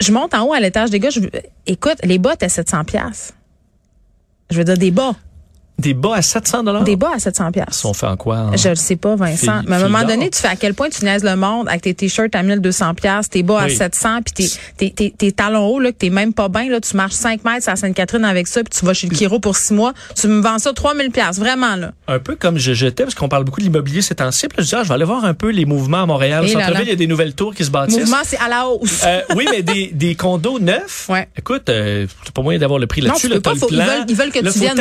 Je, 0.00 0.12
monte 0.12 0.35
en 0.35 0.44
haut 0.44 0.53
à 0.53 0.61
l'étage 0.61 0.91
des 0.91 1.00
gars. 1.00 1.11
Je, 1.11 1.20
écoute, 1.67 1.97
les 2.05 2.19
bas 2.19 2.35
étaient 2.35 2.49
700 2.49 2.85
pièces. 2.85 3.32
Je 4.50 4.59
veux 4.59 4.65
dire, 4.65 4.76
des 4.76 4.91
bas. 4.91 5.15
Des 5.78 5.94
bas 5.94 6.14
à 6.16 6.22
700 6.22 6.64
dollars? 6.64 6.82
Des 6.82 6.96
bas 6.96 7.10
à 7.14 7.19
700 7.20 7.52
pièces. 7.52 7.66
sont 7.70 7.94
faits 7.94 8.08
en 8.10 8.16
quoi? 8.16 8.36
en- 8.38 8.56
Je 8.56 8.69
le 8.70 8.75
sais 8.75 8.96
pas, 8.96 9.14
Vincent. 9.14 9.62
Mais 9.69 9.76
à 9.76 9.78
un 9.78 9.82
moment 9.88 10.04
donné, 10.04 10.28
tu 10.30 10.40
fais 10.40 10.48
à 10.48 10.56
quel 10.56 10.75
point 10.75 10.88
tu 10.88 11.04
niaises 11.04 11.22
le 11.22 11.36
monde 11.36 11.69
avec 11.69 11.82
tes 11.82 11.94
t-shirts 11.94 12.34
à 12.34 12.42
1200 12.42 12.94
pièces, 12.94 13.28
tes 13.30 13.42
bas 13.42 13.60
à 13.60 13.64
Oui. 13.66 13.76
700, 13.76 14.19
puis 14.25 14.50
tes, 14.76 15.10
tes, 15.10 15.32
talons 15.32 15.66
hauts, 15.66 15.78
là, 15.80 15.92
que 15.92 15.96
t'es 15.98 16.10
même 16.10 16.32
pas 16.32 16.48
bien, 16.48 16.69
là, 16.69 16.80
tu 16.80 16.96
marches 16.96 17.14
5 17.14 17.44
mètres 17.44 17.69
à 17.69 17.76
Sainte-Catherine 17.76 18.25
avec 18.25 18.48
ça, 18.48 18.62
puis 18.64 18.76
tu 18.78 18.84
vas 18.84 18.92
chez 18.94 19.06
le 19.06 19.14
Kiro 19.14 19.38
pour 19.38 19.56
6 19.56 19.72
mois, 19.75 19.92
tu 20.16 20.26
me 20.26 20.40
vends 20.40 20.58
ça 20.58 20.72
3000 20.72 21.10
pièces, 21.10 21.38
vraiment, 21.38 21.76
là. 21.76 21.92
un 22.08 22.19
peu 22.19 22.34
comme 22.34 22.58
je 22.58 22.72
jetais, 22.72 23.04
parce 23.04 23.14
qu'on 23.14 23.28
parle 23.28 23.44
beaucoup 23.44 23.60
de 23.60 23.66
l'immobilier 23.66 24.02
ces 24.02 24.14
temps-ci. 24.16 24.46
Je 24.58 24.62
dis, 24.64 24.74
ah, 24.74 24.82
je 24.82 24.88
vais 24.88 24.94
aller 24.94 25.04
voir 25.04 25.24
un 25.24 25.34
peu 25.34 25.50
les 25.50 25.64
mouvements 25.64 26.02
à 26.02 26.06
Montréal. 26.06 26.42
Au 26.44 26.46
là 26.46 26.52
centre-ville, 26.66 26.86
il 26.86 26.90
y 26.90 26.92
a 26.92 26.96
des 26.96 27.06
nouvelles 27.06 27.34
tours 27.34 27.54
qui 27.54 27.64
se 27.64 27.70
bâtissent. 27.70 27.98
Mouvement, 27.98 28.16
c'est 28.24 28.38
à 28.38 28.48
la 28.48 28.66
hausse. 28.66 29.02
Euh, 29.06 29.20
oui, 29.36 29.46
mais 29.50 29.62
des, 29.62 29.86
des 29.94 30.14
condos 30.16 30.58
neufs. 30.58 31.06
Ouais. 31.08 31.28
Écoute, 31.38 31.69
euh, 31.69 32.06
c'est 32.24 32.34
pas 32.34 32.42
moyen 32.42 32.58
d'avoir 32.58 32.81
le 32.81 32.86
prix 32.86 33.00
là-dessus. 33.00 33.28
là, 33.28 33.38
t'as 33.40 33.52
ils 33.52 33.60
veulent- 33.76 34.04
ils 34.08 34.16
veulent 34.16 34.32
que 34.32 34.40
Là, 34.40 34.50
tu 34.52 34.58
viennes 34.58 34.76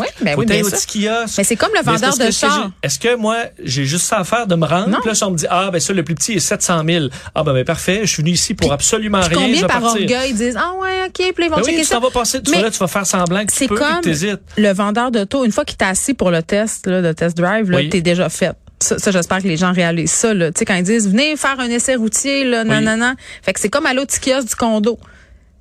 kiosque. 0.00 0.14
Oui, 0.20 0.24
ben 0.24 0.34
oui, 0.38 0.46
t'ailles 0.46 0.58
bien 0.62 0.66
au 0.66 0.70
sûr. 0.70 0.78
petit 0.86 1.04
kiosque. 1.06 1.34
Mais 1.38 1.44
c'est 1.44 1.56
comme 1.56 1.70
le 1.76 1.82
vendeur 1.84 2.16
de 2.16 2.30
char. 2.30 2.70
Est-ce 2.82 2.98
que 2.98 3.14
moi, 3.16 3.36
j'ai 3.62 3.84
juste 3.84 4.04
ça 4.06 4.18
à 4.18 4.24
faire 4.24 4.46
de 4.46 4.54
me 4.54 4.66
rendre? 4.66 4.88
Non. 4.88 4.98
Puis 5.00 5.08
là, 5.08 5.14
si 5.14 5.24
on 5.24 5.30
me 5.30 5.36
dit, 5.36 5.46
ah, 5.50 5.70
ben 5.72 5.80
ça, 5.80 5.92
le 5.92 6.02
plus 6.02 6.14
petit 6.14 6.32
est 6.34 6.38
700 6.40 6.82
000. 6.86 7.06
Ah, 7.34 7.42
ben, 7.42 7.52
ben 7.52 7.64
parfait, 7.64 8.00
je 8.02 8.06
suis 8.10 8.22
venu 8.22 8.32
ici 8.32 8.54
pour 8.54 8.72
absolument 8.72 9.20
Puis 9.20 9.34
rien. 9.36 9.46
combien 9.46 9.60
par 9.66 9.80
partir. 9.80 10.02
orgueil 10.02 10.30
ils 10.30 10.36
disent, 10.36 10.58
ah 10.58 10.72
ouais, 10.80 11.06
ok, 11.06 11.12
puis 11.34 11.44
ils 11.46 11.50
vont 11.50 11.56
Ben 11.56 11.62
oui, 11.64 11.70
checker 11.72 11.84
ça. 11.84 11.98
vas 11.98 12.10
passer, 12.10 12.42
tu 12.42 12.50
Mais 12.50 12.62
là, 12.62 12.70
tu 12.70 12.78
vas 12.78 12.88
faire 12.88 13.06
semblant 13.06 13.44
que 13.44 13.52
tu 13.52 13.66
peux, 13.66 13.76
comme 13.76 14.00
que 14.02 14.38
le 14.60 14.72
vendeur 14.72 15.10
d'auto, 15.10 15.44
une 15.44 15.52
fois 15.52 15.64
qu'il 15.64 15.76
t'a 15.76 15.88
assis 15.88 16.14
pour 16.14 16.30
le 16.30 16.42
test, 16.42 16.86
là, 16.86 17.00
le 17.00 17.14
test 17.14 17.36
drive, 17.36 17.70
là, 17.70 17.78
Oui. 17.78 17.88
t'es 17.88 18.00
déjà 18.00 18.28
fait. 18.28 18.52
Ça, 18.80 18.98
ça, 18.98 19.10
j'espère 19.12 19.38
que 19.38 19.48
les 19.48 19.56
gens 19.56 19.72
réalisent 19.72 20.10
ça. 20.10 20.34
Là. 20.34 20.50
Tu 20.52 20.58
sais, 20.58 20.64
quand 20.64 20.74
ils 20.74 20.82
disent 20.82 21.08
venez 21.08 21.36
faire 21.36 21.58
un 21.58 21.68
essai 21.70 21.94
routier, 21.94 22.44
là, 22.44 22.64
non, 22.64 22.78
Oui. 22.78 22.84
non, 22.84 22.96
non. 22.96 23.14
Fait 23.42 23.52
que 23.52 23.60
c'est 23.60 23.68
comme 23.70 23.86
au 23.86 24.04
petit 24.04 24.20
kiosque 24.20 24.48
du 24.48 24.54
condo. 24.56 24.98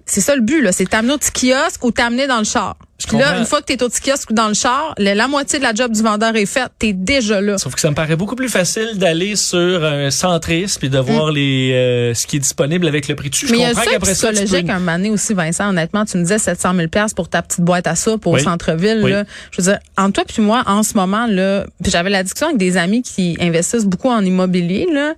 C'est 0.05 0.21
ça 0.21 0.35
le 0.35 0.41
but, 0.41 0.61
là. 0.61 0.71
C'est 0.71 0.85
t'amener 0.85 1.13
au 1.13 1.17
petit 1.17 1.31
kiosque 1.31 1.83
ou 1.83 1.91
t'amener 1.91 2.27
dans 2.27 2.39
le 2.39 2.43
char. 2.43 2.75
Je 2.99 3.07
Puis 3.07 3.17
là, 3.17 3.37
une 3.37 3.45
fois 3.45 3.59
que 3.59 3.65
t'es 3.65 3.81
au 3.83 3.89
petit 3.89 4.01
kiosque 4.01 4.29
ou 4.29 4.33
dans 4.33 4.47
le 4.47 4.53
char, 4.53 4.93
la 4.97 5.27
moitié 5.27 5.59
de 5.59 5.63
la 5.63 5.73
job 5.73 5.91
du 5.91 6.01
vendeur 6.01 6.35
est 6.35 6.45
faite. 6.45 6.69
T'es 6.79 6.93
déjà 6.93 7.41
là. 7.41 7.57
Sauf 7.57 7.73
que 7.75 7.81
ça 7.81 7.89
me 7.89 7.95
paraît 7.95 8.15
beaucoup 8.15 8.35
plus 8.35 8.47
facile 8.47 8.91
d'aller 8.95 9.35
sur 9.35 9.83
un 9.83 10.09
centriste 10.09 10.79
puis 10.79 10.89
de 10.89 10.99
voir 10.99 11.31
les 11.31 11.71
euh, 11.73 12.13
ce 12.13 12.25
qui 12.27 12.37
est 12.37 12.39
disponible 12.39 12.87
avec 12.87 13.07
le 13.07 13.15
prix 13.15 13.29
dessus. 13.29 13.47
Je. 13.47 13.55
Mais 13.55 13.65
a 13.65 13.69
comprends 13.69 13.91
qu'après 13.91 14.15
ça, 14.15 14.31
psychologique 14.31 14.69
un 14.69 14.79
moment 14.79 14.97
donné 14.97 15.09
aussi, 15.09 15.33
Vincent. 15.33 15.69
Honnêtement, 15.69 16.05
tu 16.05 16.17
me 16.17 16.23
disais 16.23 16.37
700 16.37 16.75
000 16.75 16.87
pour 17.15 17.27
ta 17.29 17.41
petite 17.41 17.61
boîte 17.61 17.87
à 17.87 17.95
soupe 17.95 18.25
au 18.25 18.35
Oui. 18.35 18.43
centre-ville. 18.43 19.01
Oui. 19.03 19.11
Je 19.51 19.61
veux 19.61 19.71
dire, 19.71 19.79
entre 19.97 20.13
toi 20.13 20.23
puis 20.27 20.41
moi, 20.41 20.63
en 20.65 20.83
ce 20.83 20.93
moment, 20.93 21.25
là, 21.27 21.65
j'avais 21.85 22.09
la 22.09 22.23
discussion 22.23 22.47
avec 22.47 22.57
des 22.59 22.77
amis 22.77 23.01
qui 23.01 23.35
investissent 23.41 23.85
beaucoup 23.85 24.09
en 24.09 24.23
immobilier, 24.23 24.87
là, 24.93 25.13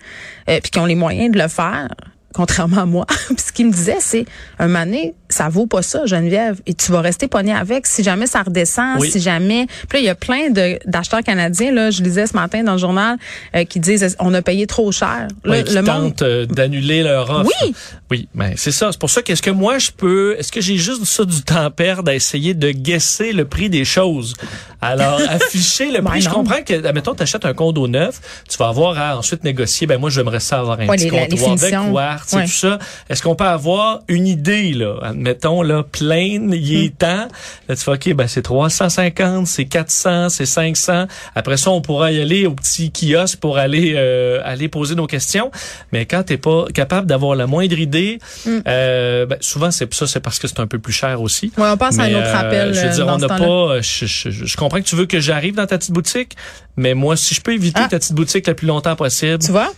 euh, 0.50 0.60
puis 0.62 0.72
qui 0.72 0.80
ont 0.80 0.86
les 0.86 0.96
moyens 0.96 1.32
de 1.32 1.40
le 1.40 1.48
faire. 1.50 1.90
Contrairement 2.36 2.82
à 2.82 2.86
moi. 2.86 3.06
Puis 3.28 3.38
ce 3.48 3.54
qu'il 3.54 3.68
me 3.68 3.72
disait, 3.72 3.96
c'est 4.02 4.26
un 4.60 4.68
donné, 4.68 5.16
ça 5.30 5.50
vaut 5.50 5.66
pas 5.68 5.82
ça, 5.82 6.06
Geneviève. 6.06 6.60
Et 6.68 6.74
tu 6.74 6.92
vas 6.92 7.02
rester 7.02 7.28
pogné 7.28 7.54
avec 7.54 7.88
si 7.88 8.04
jamais 8.04 8.28
ça 8.28 8.44
redescend, 8.44 9.00
Oui. 9.00 9.10
si 9.12 9.20
jamais. 9.20 9.66
Puis 9.90 9.98
là, 9.98 10.00
il 10.00 10.06
y 10.06 10.10
a 10.10 10.16
plein 10.16 10.50
d'acheteurs 10.86 11.22
canadiens, 11.24 11.72
là, 11.72 11.90
je 11.92 12.02
lisais 12.04 12.28
ce 12.28 12.34
matin 12.34 12.64
dans 12.64 12.74
le 12.74 12.78
journal, 12.78 13.18
euh, 13.56 13.64
qui 13.66 13.80
disent 13.80 14.16
on 14.20 14.34
a 14.34 14.42
payé 14.42 14.68
trop 14.68 14.92
cher. 14.92 15.28
Là, 15.44 15.52
Ouais, 15.52 15.64
qui 15.64 15.74
le 15.74 15.82
monde. 15.82 16.10
tentent 16.16 16.22
euh, 16.22 16.46
d'annuler 16.46 17.04
leur 17.04 17.30
offre. 17.30 17.52
Oui. 17.64 17.74
Oui, 18.12 18.28
mais 18.36 18.54
c'est 18.58 18.72
ça. 18.72 18.92
C'est 18.92 19.00
pour 19.00 19.10
ça 19.10 19.22
qu'est-ce 19.22 19.42
que 19.42 19.50
moi 19.52 19.80
je 19.80 19.92
peux, 19.92 20.36
est-ce 20.38 20.52
que 20.52 20.62
j'ai 20.62 20.78
juste 20.78 21.04
ça 21.06 21.26
du 21.26 21.42
temps 21.42 21.66
à 21.66 21.70
perdre 21.72 22.12
à 22.12 22.16
essayer 22.16 22.54
de 22.54 22.72
guesser 22.72 23.32
le 23.34 23.46
prix 23.46 23.70
des 23.70 23.86
choses? 23.86 24.36
Alors, 24.82 25.20
afficher 25.30 25.88
le 25.92 26.02
Ben 26.02 26.12
prix. 26.12 26.22
je 26.22 26.30
non. 26.30 26.36
comprends 26.36 26.62
que, 26.64 26.86
admettons, 26.86 27.16
tu 27.16 27.24
achètes 27.24 27.46
un 27.46 27.54
condo 27.54 27.88
neuf, 27.88 28.20
tu 28.48 28.58
vas 28.58 28.68
avoir 28.68 28.98
à 29.00 29.18
ensuite 29.18 29.44
négocier, 29.44 29.88
ben 29.88 29.98
moi, 30.00 30.10
j'aimerais 30.12 30.40
ça 30.40 30.60
avoir 30.60 30.80
un 30.80 30.88
Ouais, 30.88 30.96
petit 30.98 31.06
les- 31.06 31.10
comptoir 31.10 31.56
de 31.56 31.70
quartz 31.70 32.34
et 32.34 32.36
Ouais. 32.36 32.44
tout 32.46 32.52
ça. 32.52 32.78
Est-ce 33.10 33.24
qu'on 33.24 33.36
peut 33.36 33.44
avoir 33.46 34.02
une 34.08 34.28
idée, 34.28 34.74
là? 34.74 34.98
Admettons, 35.16 35.62
là, 35.62 35.84
pleine, 35.84 36.52
il 36.54 36.78
Hmm. 36.80 36.84
est 36.86 36.98
temps. 36.98 37.28
Là, 37.70 37.76
tu 37.76 37.82
fais, 37.84 37.92
OK, 37.92 38.14
ben 38.14 38.28
c'est 38.28 38.42
350, 38.42 39.48
c'est 39.48 39.66
400, 39.66 40.30
c'est 40.30 40.46
500. 40.46 41.08
Après 41.36 41.58
ça, 41.58 41.72
on 41.72 41.82
pourra 41.82 42.12
y 42.12 42.22
aller 42.22 42.46
au 42.46 42.52
petit 42.54 42.92
kiosque 42.92 43.40
pour 43.40 43.58
aller 43.58 43.94
euh, 43.96 44.40
aller 44.44 44.68
poser 44.68 44.96
nos 44.96 45.08
questions. 45.08 45.52
Mais 45.92 46.06
quand 46.06 46.24
t'es 46.24 46.38
pas 46.38 46.66
capable 46.74 47.08
d'avoir 47.08 47.36
la 47.36 47.48
moindre 47.48 47.78
idée, 47.80 48.20
Hmm. 48.46 48.60
euh, 48.68 49.26
ben, 49.26 49.38
souvent 49.42 49.72
c'est 49.72 49.92
ça, 49.94 50.08
c'est 50.08 50.20
parce 50.20 50.40
que 50.40 50.48
c'est 50.48 50.60
un 50.60 50.68
peu 50.68 50.80
plus 50.80 50.94
cher 50.94 51.22
aussi. 51.22 51.52
Ouais, 51.58 51.68
on 51.70 51.78
passe 51.78 51.98
à 52.00 52.04
un 52.04 52.10
autre 52.14 52.28
euh, 52.28 52.36
appel. 52.36 52.74
Je 52.74 52.80
veux 52.82 52.86
euh, 52.88 52.90
dire, 52.90 53.06
dans 53.06 53.16
on 53.16 53.18
n'a 53.18 53.28
pas. 53.28 53.82
Je, 53.82 54.06
je- 54.06 54.30
je- 54.30 54.46
je 54.46 54.58
comprends 54.58 54.80
que 54.80 54.86
tu 54.86 54.96
veux 54.96 55.06
que 55.06 55.20
j'arrive 55.20 55.56
dans 55.56 55.66
ta 55.66 55.78
petite 55.78 55.92
boutique, 55.94 56.36
mais 56.78 56.94
moi, 56.94 57.16
si 57.16 57.34
je 57.34 57.42
peux 57.42 57.54
éviter 57.54 57.82
Ah. 57.84 57.88
ta 57.90 58.00
petite 58.00 58.14
boutique 58.14 58.48
le 58.48 58.54
plus 58.54 58.68
longtemps 58.68 58.96
possible. 58.96 59.40
Tu 59.40 59.52
vois, 59.52 59.72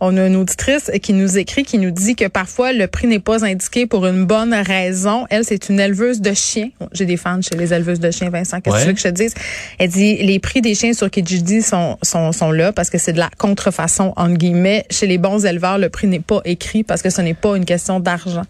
on 0.00 0.16
a 0.16 0.26
une 0.26 0.36
auditrice 0.36 0.90
qui 1.02 1.12
nous 1.12 1.38
écrit, 1.38 1.64
qui 1.64 1.78
nous 1.78 1.90
dit 1.90 2.16
que 2.16 2.26
parfois 2.26 2.72
le 2.72 2.86
prix 2.86 3.06
n'est 3.06 3.20
pas 3.20 3.44
indiqué 3.44 3.86
pour 3.86 4.06
une 4.06 4.24
bonne 4.24 4.54
raison. 4.54 5.26
Elle, 5.30 5.44
c'est 5.44 5.68
une 5.68 5.80
éleveuse 5.80 6.20
de 6.20 6.32
chiens. 6.32 6.70
J'ai 6.92 7.06
des 7.06 7.16
fans 7.16 7.40
chez 7.42 7.56
les 7.56 7.72
éleveuses 7.72 8.00
de 8.00 8.10
chiens, 8.10 8.30
Vincent. 8.30 8.60
Qu'est-ce 8.60 8.76
que 8.76 8.80
tu 8.80 8.86
veux 8.88 8.92
que 8.94 9.00
je 9.00 9.04
te 9.04 9.08
dise? 9.08 9.34
Elle 9.78 9.90
dit, 9.90 10.16
les 10.16 10.38
prix 10.38 10.60
des 10.60 10.74
chiens 10.74 10.92
sur 10.92 11.10
Kijiji 11.10 11.62
sont, 11.62 11.98
sont, 12.02 12.32
sont 12.32 12.52
là 12.52 12.72
parce 12.72 12.90
que 12.90 12.98
c'est 12.98 13.12
de 13.12 13.18
la 13.18 13.30
contrefaçon, 13.38 14.12
entre 14.16 14.36
guillemets. 14.36 14.84
Chez 14.90 15.06
les 15.06 15.18
bons 15.18 15.44
éleveurs, 15.44 15.78
le 15.78 15.88
prix 15.88 16.06
n'est 16.06 16.20
pas 16.20 16.40
écrit 16.44 16.82
parce 16.82 17.02
que 17.02 17.10
ce 17.10 17.20
n'est 17.20 17.34
pas 17.34 17.56
une 17.56 17.64
question 17.64 18.00
d'argent. 18.00 18.44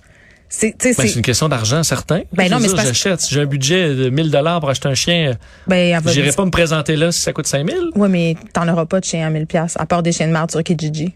C'est, 0.53 0.75
Ben, 0.83 1.07
une 1.15 1.23
question 1.23 1.49
d'argent, 1.49 1.85
certain. 1.85 2.23
Ben 2.33 2.51
non, 2.51 2.59
mais 2.59 2.69
j'achète. 2.69 3.21
Si 3.21 3.33
j'ai 3.33 3.43
un 3.43 3.47
budget 3.47 3.95
de 3.95 4.11
1000 4.11 4.33
dollars 4.33 4.59
pour 4.59 4.69
acheter 4.69 4.89
un 4.89 4.95
chien, 4.95 5.37
ben, 5.69 6.01
j'irai 6.07 6.33
pas 6.33 6.45
me 6.45 6.51
présenter 6.51 6.97
là 6.97 7.13
si 7.13 7.21
ça 7.21 7.33
coûte 7.33 7.47
5000. 7.47 7.91
Ouais, 7.95 8.09
mais 8.09 8.37
t'en 8.53 8.67
auras 8.69 8.85
pas 8.85 8.99
de 8.99 9.05
chien 9.05 9.25
à 9.25 9.31
1000 9.31 9.47
pièces 9.47 9.77
à 9.79 9.87
part 9.87 10.03
des 10.03 10.11
chiens 10.11 10.27
de 10.27 10.33
marde 10.33 10.51
sur 10.51 10.63
Kijiji. 10.65 11.15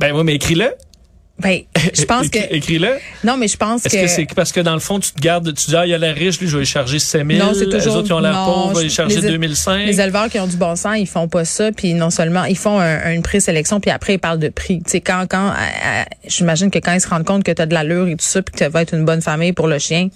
Ben 0.00 0.12
oui, 0.12 0.24
mais 0.24 0.34
écris-le. 0.34 0.74
Ben, 1.38 1.60
je 1.92 2.02
pense 2.06 2.28
que, 2.30 2.38
Écris- 2.38 2.46
Écris-le. 2.50 2.92
non, 3.22 3.36
mais 3.36 3.46
je 3.46 3.58
pense 3.58 3.84
Est-ce 3.84 3.94
que, 3.94 4.06
c'est 4.06 4.26
parce 4.34 4.52
que 4.52 4.60
dans 4.60 4.72
le 4.72 4.80
fond, 4.80 4.98
tu 4.98 5.12
te 5.12 5.20
gardes, 5.20 5.52
tu 5.54 5.66
dis, 5.70 5.76
ah, 5.76 5.84
il 5.86 5.92
a 5.92 5.98
l'air 5.98 6.14
riche, 6.14 6.40
lui, 6.40 6.46
je 6.48 6.52
vais 6.54 6.60
lui 6.60 6.66
charger 6.66 6.98
5000. 6.98 7.38
Non, 7.38 7.52
c'est 7.52 7.66
Les 7.66 7.86
autres, 7.88 8.06
ils 8.06 8.12
ont 8.14 8.20
l'air 8.20 8.32
non, 8.32 8.44
pauvres, 8.46 8.70
je 8.70 8.76
vais 8.78 8.82
lui 8.84 8.90
charger 8.90 9.20
les- 9.20 9.28
2005. 9.32 9.84
Les 9.86 10.00
éleveurs 10.00 10.30
qui 10.30 10.38
ont 10.40 10.46
du 10.46 10.56
bon 10.56 10.76
sens, 10.76 10.96
ils 10.98 11.06
font 11.06 11.28
pas 11.28 11.44
ça. 11.44 11.72
Puis 11.72 11.92
non 11.92 12.08
seulement, 12.08 12.44
ils 12.44 12.56
font 12.56 12.78
un- 12.80 13.12
une 13.12 13.22
présélection, 13.22 13.80
puis 13.80 13.90
après, 13.90 14.14
ils 14.14 14.18
parlent 14.18 14.38
de 14.38 14.48
prix. 14.48 14.78
Tu 14.82 14.92
sais, 14.92 15.00
quand, 15.02 15.26
quand, 15.28 15.52
j'imagine 16.26 16.70
que 16.70 16.78
quand 16.78 16.92
ils 16.94 17.00
se 17.02 17.08
rendent 17.08 17.24
compte 17.26 17.44
que 17.44 17.52
tu 17.52 17.60
as 17.62 17.66
de 17.66 17.74
l'allure 17.74 18.08
et 18.08 18.12
tout 18.16 18.24
ça, 18.24 18.40
puis 18.42 18.54
que 18.58 18.64
tu 18.64 18.70
vas 18.70 18.82
être 18.82 18.94
une 18.94 19.04
bonne 19.04 19.20
famille 19.22 19.52
pour 19.52 19.66
le 19.68 19.78
chien, 19.78 20.08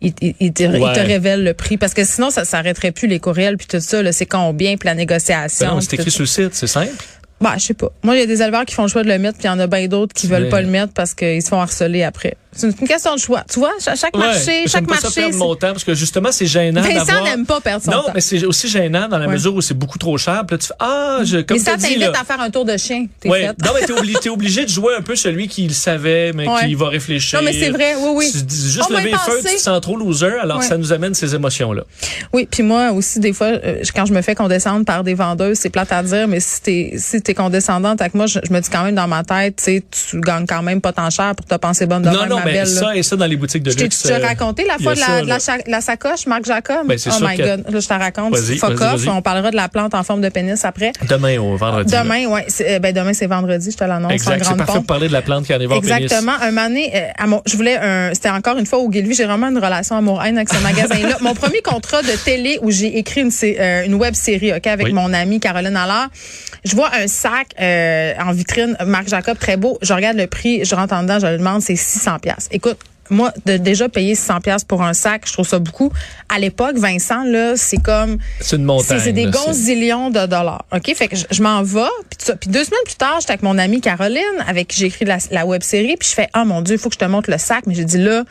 ils, 0.00 0.14
ils- 0.20 0.34
ils 0.40 0.52
te, 0.52 0.64
Ouais. 0.64 0.92
révèlent 1.02 1.44
le 1.44 1.54
prix. 1.54 1.76
Parce 1.76 1.94
que 1.94 2.04
sinon, 2.04 2.30
ça 2.30 2.44
s'arrêterait 2.44 2.90
plus 2.90 3.06
les 3.06 3.20
courriels, 3.20 3.56
puis 3.56 3.66
tout 3.68 3.80
ça. 3.80 4.02
là, 4.02 4.10
C'est 4.12 4.26
combien, 4.26 4.76
puis 4.76 4.86
la 4.88 4.94
négociation. 4.94 5.68
Ben 5.68 5.74
non, 5.74 5.80
c'est 5.80 5.94
écrit 5.94 6.10
sur 6.10 6.22
le 6.22 6.26
site, 6.26 6.54
c'est 6.54 6.66
simple. 6.66 6.92
Bah, 7.40 7.54
je 7.56 7.64
sais 7.64 7.74
pas. 7.74 7.90
Moi, 8.02 8.16
il 8.16 8.20
y 8.20 8.22
a 8.22 8.26
des 8.26 8.42
éleveurs 8.42 8.66
qui 8.66 8.74
font 8.74 8.82
le 8.82 8.88
choix 8.88 9.02
de 9.02 9.08
le 9.08 9.18
mettre, 9.18 9.38
puis 9.38 9.44
il 9.44 9.50
y 9.50 9.50
en 9.50 9.58
a 9.58 9.66
bien 9.66 9.88
d'autres 9.88 10.12
qui 10.12 10.26
veulent 10.26 10.50
pas 10.50 10.60
le 10.60 10.68
mettre 10.68 10.92
parce 10.92 11.14
qu'ils 11.14 11.42
se 11.42 11.48
font 11.48 11.60
harceler 11.60 12.02
après. 12.02 12.36
C'est 12.52 12.66
une 12.66 12.88
question 12.88 13.14
de 13.14 13.20
choix. 13.20 13.44
Tu 13.52 13.60
vois, 13.60 13.72
cha- 13.78 13.94
chaque 13.94 14.16
Ouais, 14.16 14.24
marché, 14.26 14.64
chaque 14.66 14.84
pas 14.86 14.96
ça 14.96 15.02
marché. 15.02 15.20
perdre 15.20 15.32
c'est- 15.34 15.38
mon 15.38 15.54
temps 15.54 15.68
parce 15.72 15.84
que 15.84 15.94
justement, 15.94 16.32
c'est 16.32 16.46
gênant 16.46 16.80
Vincent 16.82 17.22
n'aime 17.24 17.46
pas 17.46 17.60
perdre 17.60 17.84
son 17.84 17.90
non, 17.92 18.02
temps. 18.02 18.10
mais 18.14 18.20
c'est 18.20 18.44
aussi 18.44 18.68
gênant 18.68 19.06
dans 19.08 19.18
la 19.18 19.26
Ouais. 19.26 19.32
mesure 19.34 19.54
où 19.54 19.60
c'est 19.60 19.74
beaucoup 19.74 19.98
trop 19.98 20.18
cher. 20.18 20.42
Puis 20.46 20.54
là, 20.56 20.58
tu 20.58 20.66
fais, 20.66 20.74
ah, 20.80 21.18
je, 21.22 21.38
comme 21.38 21.56
Mais 21.58 21.62
ça 21.62 21.76
t'invite 21.76 22.02
à 22.02 22.24
faire 22.24 22.40
un 22.40 22.50
tour 22.50 22.64
de 22.64 22.76
chien. 22.76 23.06
Ouais. 23.24 23.46
faite. 23.46 23.56
Non, 23.64 23.70
mais 23.74 23.86
t'es 23.86 23.92
obligé, 23.92 24.28
obligé 24.30 24.64
de 24.64 24.68
jouer 24.70 24.94
un 24.98 25.02
peu 25.02 25.14
celui 25.16 25.46
qui 25.48 25.66
le 25.68 25.72
savait, 25.74 26.32
mais 26.32 26.46
qui 26.64 26.74
va 26.74 26.88
réfléchir. 26.88 27.38
Non, 27.38 27.44
mais 27.44 27.52
c'est 27.52 27.70
vrai, 27.70 27.94
oui, 27.96 28.10
oui. 28.16 28.30
Tu 28.32 28.42
dis 28.42 28.70
juste 28.72 28.86
On 28.90 28.94
lever 28.96 29.10
les 29.10 29.18
feux, 29.18 29.38
tu 29.44 29.54
te 29.54 29.60
sens 29.60 29.80
trop 29.80 29.96
loser, 29.96 30.38
alors 30.40 30.62
ça 30.62 30.76
nous 30.76 30.92
amène 30.92 31.14
ces 31.14 31.34
émotions-là. 31.34 31.82
Oui, 32.32 32.48
puis 32.50 32.62
moi 32.64 32.90
aussi, 32.90 33.20
des 33.20 33.32
fois, 33.32 33.46
euh, 33.46 33.82
quand 33.94 34.06
je 34.06 34.12
me 34.12 34.22
fais 34.22 34.34
condescendre 34.34 34.84
par 34.84 35.04
des 35.04 35.14
vendeuses, 35.14 35.58
c'est 35.58 35.70
plate 35.70 35.92
à 35.92 36.02
dire, 36.02 36.26
mais 36.26 36.40
si 36.40 36.60
t'es 36.62 36.94
si 36.96 37.22
t'es 37.22 37.34
condescendante 37.34 38.00
avec 38.00 38.14
moi, 38.14 38.26
je, 38.26 38.40
je 38.46 38.52
me 38.52 38.60
dis 38.60 38.68
quand 38.70 38.82
même 38.82 38.94
dans 38.96 39.06
ma 39.08 39.22
tête, 39.22 39.56
tu 39.56 39.64
sais, 39.64 39.84
tu 40.10 40.20
gagnes 40.20 40.46
quand 40.46 40.62
même 40.62 40.80
pas 40.80 40.92
tant 40.92 41.10
cher 41.10 41.34
pour 41.36 41.46
te 41.46 41.54
penser 41.54 41.86
bonne 41.86 42.02
de 42.02 42.08
non, 42.08 42.26
non, 42.26 42.39
ma 42.44 42.52
belle. 42.52 42.56
là. 42.60 42.66
ça 42.66 42.96
et 42.96 43.02
ça 43.02 43.16
dans 43.16 43.26
les 43.26 43.36
boutiques 43.36 43.62
de 43.62 43.70
Je 43.70 43.76
t'ai 43.76 43.84
luxe. 43.84 44.06
euh, 44.10 44.18
raconté 44.18 44.64
la 44.66 44.78
fois 44.78 44.94
de 44.94 45.70
la, 45.70 45.80
sacoche, 45.80 46.26
Marc 46.26 46.44
Jacob? 46.44 46.86
Ben, 46.86 46.98
oh 47.06 47.10
my 47.20 47.36
God. 47.36 47.64
Là, 47.70 47.80
je 47.80 47.86
te 47.88 47.94
raconte. 47.94 48.36
Fuck 48.36 48.80
off. 48.80 49.06
On 49.08 49.22
parlera 49.22 49.50
de 49.50 49.56
la 49.56 49.68
plante 49.68 49.94
en 49.94 50.02
forme 50.02 50.20
de 50.20 50.28
pénis 50.28 50.64
après. 50.64 50.92
Demain 51.08 51.38
au 51.38 51.56
vendredi. 51.56 51.92
Demain, 51.94 52.24
c'est- 52.48 52.76
euh, 52.76 52.78
Ben, 52.78 52.94
demain, 52.94 53.12
c'est 53.12 53.26
vendredi, 53.26 53.70
je 53.70 53.76
te 53.76 53.84
l'annonce. 53.84 54.12
Exact. 54.12 54.44
C'est 54.44 54.56
parfait 54.56 54.72
pour 54.74 54.84
parler 54.86 55.08
de 55.08 55.12
la 55.12 55.22
plante 55.22 55.44
qui 55.46 55.54
en 55.54 55.60
est 55.60 55.66
voir 55.66 55.80
pénis. 55.80 55.96
Exactement. 56.02 56.32
Un 56.40 56.52
donné, 56.52 56.92
euh, 56.94 57.26
mon- 57.26 57.42
je 57.46 57.56
voulais 57.56 57.76
un, 57.76 58.10
c'était 58.14 58.30
encore 58.30 58.56
une 58.58 58.66
fois 58.66 58.78
au 58.78 58.88
Guilvy, 58.88 59.14
j'ai 59.14 59.24
vraiment 59.24 59.48
une 59.48 59.58
relation 59.58 59.96
amour-haine 59.96 60.36
avec 60.36 60.48
ce 60.48 60.62
magasin-là. 60.62 61.16
mon 61.20 61.34
premier 61.34 61.60
contrat 61.62 62.02
de 62.02 62.12
télé 62.24 62.58
où 62.62 62.70
j'ai 62.70 62.98
écrit 62.98 63.20
une, 63.22 63.30
sé- 63.30 63.56
euh, 63.60 63.84
une 63.84 63.94
web 63.94 64.14
série, 64.14 64.52
ok, 64.54 64.66
avec 64.66 64.86
Oui. 64.86 64.92
mon 64.92 65.12
amie 65.12 65.40
Caroline 65.40 65.76
Allard. 65.76 66.08
Je 66.64 66.74
vois 66.76 66.90
un 66.94 67.06
sac 67.06 67.48
euh, 67.60 68.12
en 68.24 68.32
vitrine, 68.32 68.76
Marc 68.86 69.08
Jacob, 69.08 69.38
très 69.38 69.56
beau. 69.56 69.78
Je 69.82 69.92
regarde 69.92 70.16
le 70.16 70.26
prix, 70.26 70.64
je 70.64 70.74
rentre 70.74 70.94
en 70.94 71.02
dedans, 71.02 71.18
je 71.18 71.26
le 71.26 71.38
demande, 71.38 71.60
c'est 71.62 71.76
600 71.76 72.18
pièces. 72.32 72.48
Écoute. 72.50 72.78
Moi, 73.12 73.32
de 73.44 73.56
déjà 73.56 73.88
payer 73.88 74.14
600 74.14 74.40
pièces 74.40 74.62
pour 74.62 74.84
un 74.84 74.92
sac, 74.92 75.22
je 75.26 75.32
trouve 75.32 75.44
ça 75.48 75.58
beaucoup. 75.58 75.90
À 76.28 76.38
l'époque, 76.38 76.76
Vincent, 76.78 77.24
là, 77.24 77.54
c'est 77.56 77.82
comme 77.82 78.18
C'est 78.38 78.54
une 78.54 78.62
montagne. 78.62 79.00
c'est 79.02 79.10
des 79.12 79.26
gonzillions 79.26 80.10
de 80.10 80.26
dollars. 80.26 80.64
OK? 80.72 80.94
Fait 80.94 81.08
que 81.08 81.16
je, 81.16 81.24
je 81.28 81.42
m'en 81.42 81.60
vais. 81.64 81.80
Puis. 82.08 82.32
Puis 82.40 82.50
deux 82.50 82.62
semaines 82.62 82.78
plus 82.84 82.94
tard, 82.94 83.16
j'étais 83.18 83.32
avec 83.32 83.42
mon 83.42 83.58
amie 83.58 83.80
Caroline, 83.80 84.22
avec 84.46 84.68
qui 84.68 84.78
j'ai 84.78 84.86
écrit 84.86 85.06
la, 85.06 85.18
la 85.32 85.44
web 85.44 85.64
série. 85.64 85.96
Puis 85.98 86.08
je 86.10 86.14
fais, 86.14 86.28
ah 86.34 86.44
mon 86.44 86.62
Dieu, 86.62 86.76
il 86.76 86.78
faut 86.78 86.88
que 86.88 86.94
je 86.94 87.00
te 87.00 87.04
montre 87.04 87.32
le 87.32 87.38
sac. 87.38 87.64
Mais 87.66 87.74
j'ai 87.74 87.84
dit 87.84 87.98
là, 87.98 88.22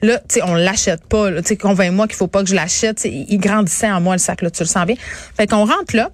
là, 0.00 0.16
tu 0.20 0.36
sais, 0.36 0.42
on 0.42 0.54
l'achète 0.54 1.04
pas. 1.04 1.30
Tu 1.30 1.48
sais, 1.48 1.56
convainc-moi 1.58 2.06
qu'il 2.08 2.16
faut 2.16 2.26
pas 2.26 2.42
que 2.42 2.48
je 2.48 2.54
l'achète. 2.54 3.04
Il 3.04 3.26
il 3.28 3.36
grandissait 3.38 3.90
en 3.90 4.00
moi, 4.00 4.14
le 4.14 4.18
sac, 4.18 4.40
là, 4.40 4.50
tu 4.50 4.62
le 4.62 4.66
sens 4.68 4.86
bien. 4.86 4.96
Fait 5.36 5.46
qu'on 5.46 5.66
rentre 5.66 5.94
là. 5.94 6.08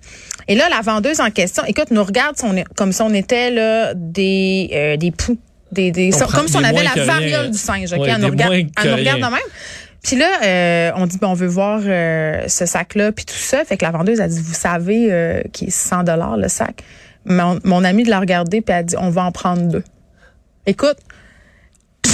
Et 0.49 0.57
là, 0.57 0.69
la 0.71 0.81
vendeuse 0.81 1.21
en 1.21 1.31
question, 1.31 1.63
écoute, 1.69 1.93
nous 1.93 2.03
regarde 2.03 2.37
si 2.37 2.45
on 2.45 2.57
est- 2.57 2.67
comme 2.75 2.91
si 2.91 3.01
on 3.01 3.15
était 3.15 3.53
là 3.53 3.93
des, 3.95 4.71
euh, 4.73 4.97
des 4.97 5.13
poux. 5.13 5.39
Des, 5.71 5.91
des, 5.91 6.11
On 6.23 6.27
comme 6.27 6.49
si 6.49 6.57
on 6.57 6.65
avait 6.65 6.83
la 6.83 7.05
variole 7.05 7.51
du 7.51 7.59
singe. 7.59 7.93
OK? 7.93 8.01
Ouais, 8.01 8.09
elle 8.09 8.21
nous 8.21 8.29
regarde, 8.29 8.53
elle 8.53 8.91
nous 8.91 8.97
regarde 8.97 9.21
de 9.21 9.25
même. 9.25 9.41
Puis 10.03 10.17
là, 10.17 10.41
euh, 10.45 10.91
on 10.97 11.07
dit, 11.07 11.19
bon, 11.19 11.29
on 11.29 11.35
veut 11.35 11.49
voir 11.49 11.81
euh, 11.85 12.45
ce 12.47 12.67
sac-là, 12.67 13.13
puis 13.13 13.25
tout 13.25 13.35
ça. 13.35 13.65
Fait 13.65 13.77
que 13.77 13.85
la 13.85 13.91
vendeuse 13.91 14.21
a 14.21 14.29
dit, 14.29 14.41
vous 14.41 14.55
savez 14.55 15.09
euh, 15.11 15.43
qu'il 15.53 15.69
est 15.69 15.73
100 15.73 16.05
dollars 16.05 16.37
le 16.37 16.49
sac? 16.49 16.83
Mon, 17.25 17.59
mon 17.65 17.85
ami 17.85 18.05
de 18.05 18.11
la 18.11 18.21
regarder, 18.21 18.61
puis 18.61 18.73
elle 18.73 18.81
a 18.81 18.83
dit, 18.85 18.97
on 18.99 19.11
va 19.11 19.25
en 19.25 19.33
prendre 19.33 19.63
deux. 19.63 19.85
Écoute, 20.67 20.97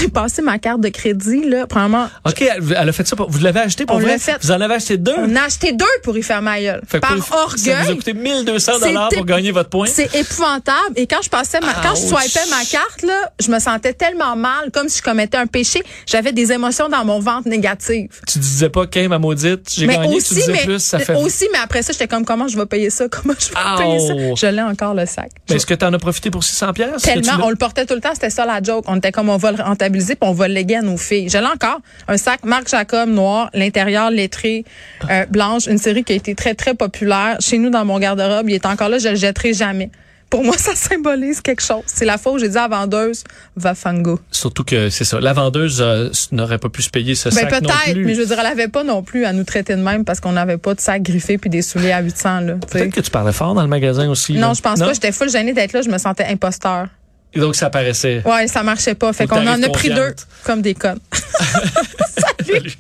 j'ai 0.00 0.08
passé 0.08 0.42
ma 0.42 0.58
carte 0.58 0.80
de 0.80 0.88
crédit, 0.88 1.48
là, 1.48 1.66
premièrement. 1.66 2.08
OK, 2.26 2.40
elle, 2.42 2.76
elle 2.78 2.88
a 2.88 2.92
fait 2.92 3.06
ça. 3.06 3.16
Pour, 3.16 3.30
vous 3.30 3.38
l'avez 3.40 3.60
acheté 3.60 3.86
pour 3.86 3.96
On 3.96 4.00
vrai? 4.00 4.18
fait. 4.18 4.36
Vous 4.40 4.50
en 4.50 4.60
avez 4.60 4.74
acheté 4.74 4.96
deux? 4.96 5.14
On 5.18 5.36
a 5.36 5.42
acheté 5.42 5.72
deux 5.72 5.84
pour 6.02 6.16
y 6.16 6.22
faire 6.22 6.42
ma 6.42 6.60
gueule. 6.60 6.80
Fait 6.86 7.00
Par 7.00 7.14
pour- 7.14 7.24
Ça 7.24 7.34
vous 7.56 7.70
a 7.70 7.72
orgueil. 7.80 7.96
coûté 7.96 8.14
1200 8.14 8.78
dollars 8.80 9.04
C'était- 9.10 9.16
pour 9.16 9.26
gagner 9.26 9.50
votre 9.52 9.70
point? 9.70 9.86
C'est 9.86 10.14
épouvantable. 10.14 10.94
Et 10.96 11.06
quand 11.06 11.22
je 11.22 11.28
passais 11.30 11.60
ma, 11.60 11.72
quand 11.74 11.94
je 11.94 12.00
swipais 12.02 12.48
ma 12.50 12.64
carte, 12.64 13.02
là, 13.02 13.32
je 13.40 13.50
me 13.50 13.58
sentais 13.58 13.92
tellement 13.92 14.36
mal, 14.36 14.70
comme 14.72 14.88
si 14.88 14.98
je 14.98 15.02
commettais 15.02 15.36
un 15.38 15.46
péché. 15.46 15.82
J'avais 16.06 16.32
des 16.32 16.52
émotions 16.52 16.88
dans 16.88 17.04
mon 17.04 17.20
ventre 17.20 17.48
négatives. 17.48 18.08
Tu 18.26 18.38
disais 18.38 18.68
pas, 18.68 18.86
qu'un 18.86 19.08
ma 19.08 19.18
maudite, 19.18 19.70
j'ai 19.74 19.86
gagné, 19.86 20.16
aussi, 20.16 20.28
tu 20.28 20.34
disais 20.34 20.52
mais, 20.52 20.64
plus, 20.64 20.78
ça 20.82 20.98
fait... 20.98 21.14
aussi, 21.16 21.46
mais 21.52 21.58
après 21.62 21.82
ça, 21.82 21.92
j'étais 21.92 22.08
comme, 22.08 22.24
comment 22.24 22.48
je 22.48 22.56
vais 22.56 22.66
payer 22.66 22.90
ça? 22.90 23.04
Comment 23.10 23.34
je 23.38 23.48
vais 23.48 23.82
payer 23.82 24.00
ça? 24.00 24.14
Je 24.48 24.52
l'ai 24.54 24.62
encore, 24.62 24.94
le 24.94 25.06
sac. 25.06 25.30
Mais 25.48 25.56
est-ce 25.56 25.66
que 25.66 25.74
tu 25.74 25.84
en 25.84 25.92
as 25.92 25.98
profité 25.98 26.30
pour 26.30 26.42
600 26.44 26.72
pièces 26.72 27.02
Tellement, 27.02 27.44
on 27.44 27.50
le 27.50 27.56
portait 27.56 27.86
tout 27.86 27.94
le 27.94 28.00
temps, 28.00 28.10
c'était 28.14 28.30
ça 28.30 28.44
la 28.44 28.62
joke. 28.62 28.84
On 28.88 28.96
était 28.96 29.12
comme, 29.12 29.28
on 29.28 29.36
va 29.36 29.52
le 29.52 29.62
puis 29.90 30.16
on 30.20 30.32
va 30.32 30.48
le 30.48 30.54
léguer 30.54 30.76
à 30.76 30.82
nos 30.82 30.96
filles. 30.96 31.28
Je 31.28 31.38
l'ai 31.38 31.46
encore. 31.46 31.80
Un 32.08 32.16
sac 32.16 32.44
Marc 32.44 32.68
Jacob 32.68 33.08
noir, 33.08 33.50
l'intérieur 33.54 34.10
lettré, 34.10 34.64
euh, 35.10 35.26
blanche, 35.26 35.66
une 35.66 35.78
série 35.78 36.04
qui 36.04 36.12
a 36.12 36.16
été 36.16 36.34
très, 36.34 36.54
très 36.54 36.74
populaire. 36.74 37.36
Chez 37.40 37.58
nous, 37.58 37.70
dans 37.70 37.84
mon 37.84 37.98
garde-robe, 37.98 38.48
il 38.48 38.54
est 38.54 38.66
encore 38.66 38.88
là, 38.88 38.98
je 38.98 39.08
le 39.08 39.16
jetterai 39.16 39.52
jamais. 39.52 39.90
Pour 40.30 40.42
moi, 40.42 40.54
ça 40.58 40.74
symbolise 40.74 41.40
quelque 41.40 41.62
chose. 41.62 41.82
C'est 41.86 42.04
la 42.04 42.18
fois 42.18 42.32
où 42.32 42.38
j'ai 42.38 42.48
dit 42.48 42.58
à 42.58 42.68
la 42.68 42.76
vendeuse, 42.76 43.22
va 43.56 43.74
fango. 43.74 44.18
Surtout 44.30 44.64
que 44.64 44.90
c'est 44.90 45.04
ça. 45.04 45.20
La 45.20 45.32
vendeuse 45.32 45.80
euh, 45.80 46.10
n'aurait 46.32 46.58
pas 46.58 46.68
pu 46.68 46.82
se 46.82 46.90
payer 46.90 47.14
ce 47.14 47.28
Ben 47.28 47.48
sac 47.48 47.62
non 47.62 47.68
peut-être, 47.68 47.98
mais 47.98 48.14
je 48.14 48.20
veux 48.20 48.26
dire, 48.26 48.38
elle 48.40 48.46
avait 48.46 48.68
pas 48.68 48.82
non 48.82 49.02
plus 49.02 49.24
à 49.24 49.32
nous 49.32 49.44
traiter 49.44 49.76
de 49.76 49.80
même 49.80 50.04
parce 50.04 50.20
qu'on 50.20 50.32
n'avait 50.32 50.58
pas 50.58 50.74
de 50.74 50.80
sac 50.80 51.02
griffé 51.02 51.38
puis 51.38 51.50
des 51.50 51.62
souliers 51.62 51.92
à 51.92 52.00
800 52.00 52.40
là. 52.40 52.54
tu 52.54 52.72
sais. 52.72 52.78
Peut-être 52.78 52.94
que 52.94 53.00
tu 53.00 53.10
parlais 53.10 53.32
fort 53.32 53.54
dans 53.54 53.62
le 53.62 53.68
magasin 53.68 54.08
aussi. 54.08 54.34
Non, 54.34 54.48
là. 54.48 54.54
je 54.54 54.60
pense 54.60 54.80
pas. 54.80 54.92
J'étais 54.92 55.12
full 55.12 55.30
gênée 55.30 55.52
d'être 55.52 55.72
là. 55.72 55.82
Je 55.82 55.90
me 55.90 55.98
sentais 55.98 56.24
imposteur. 56.24 56.88
Et 57.34 57.40
donc, 57.40 57.56
ça 57.56 57.70
paraissait. 57.70 58.22
Ouais, 58.24 58.46
ça 58.46 58.62
marchait 58.62 58.94
pas. 58.94 59.12
Fait 59.12 59.26
qu'on 59.26 59.46
en 59.46 59.62
a 59.62 59.68
pris 59.68 59.90
deux 59.90 60.14
comme 60.44 60.62
des 60.62 60.74
connes. 60.74 61.00
Salut. 62.46 62.72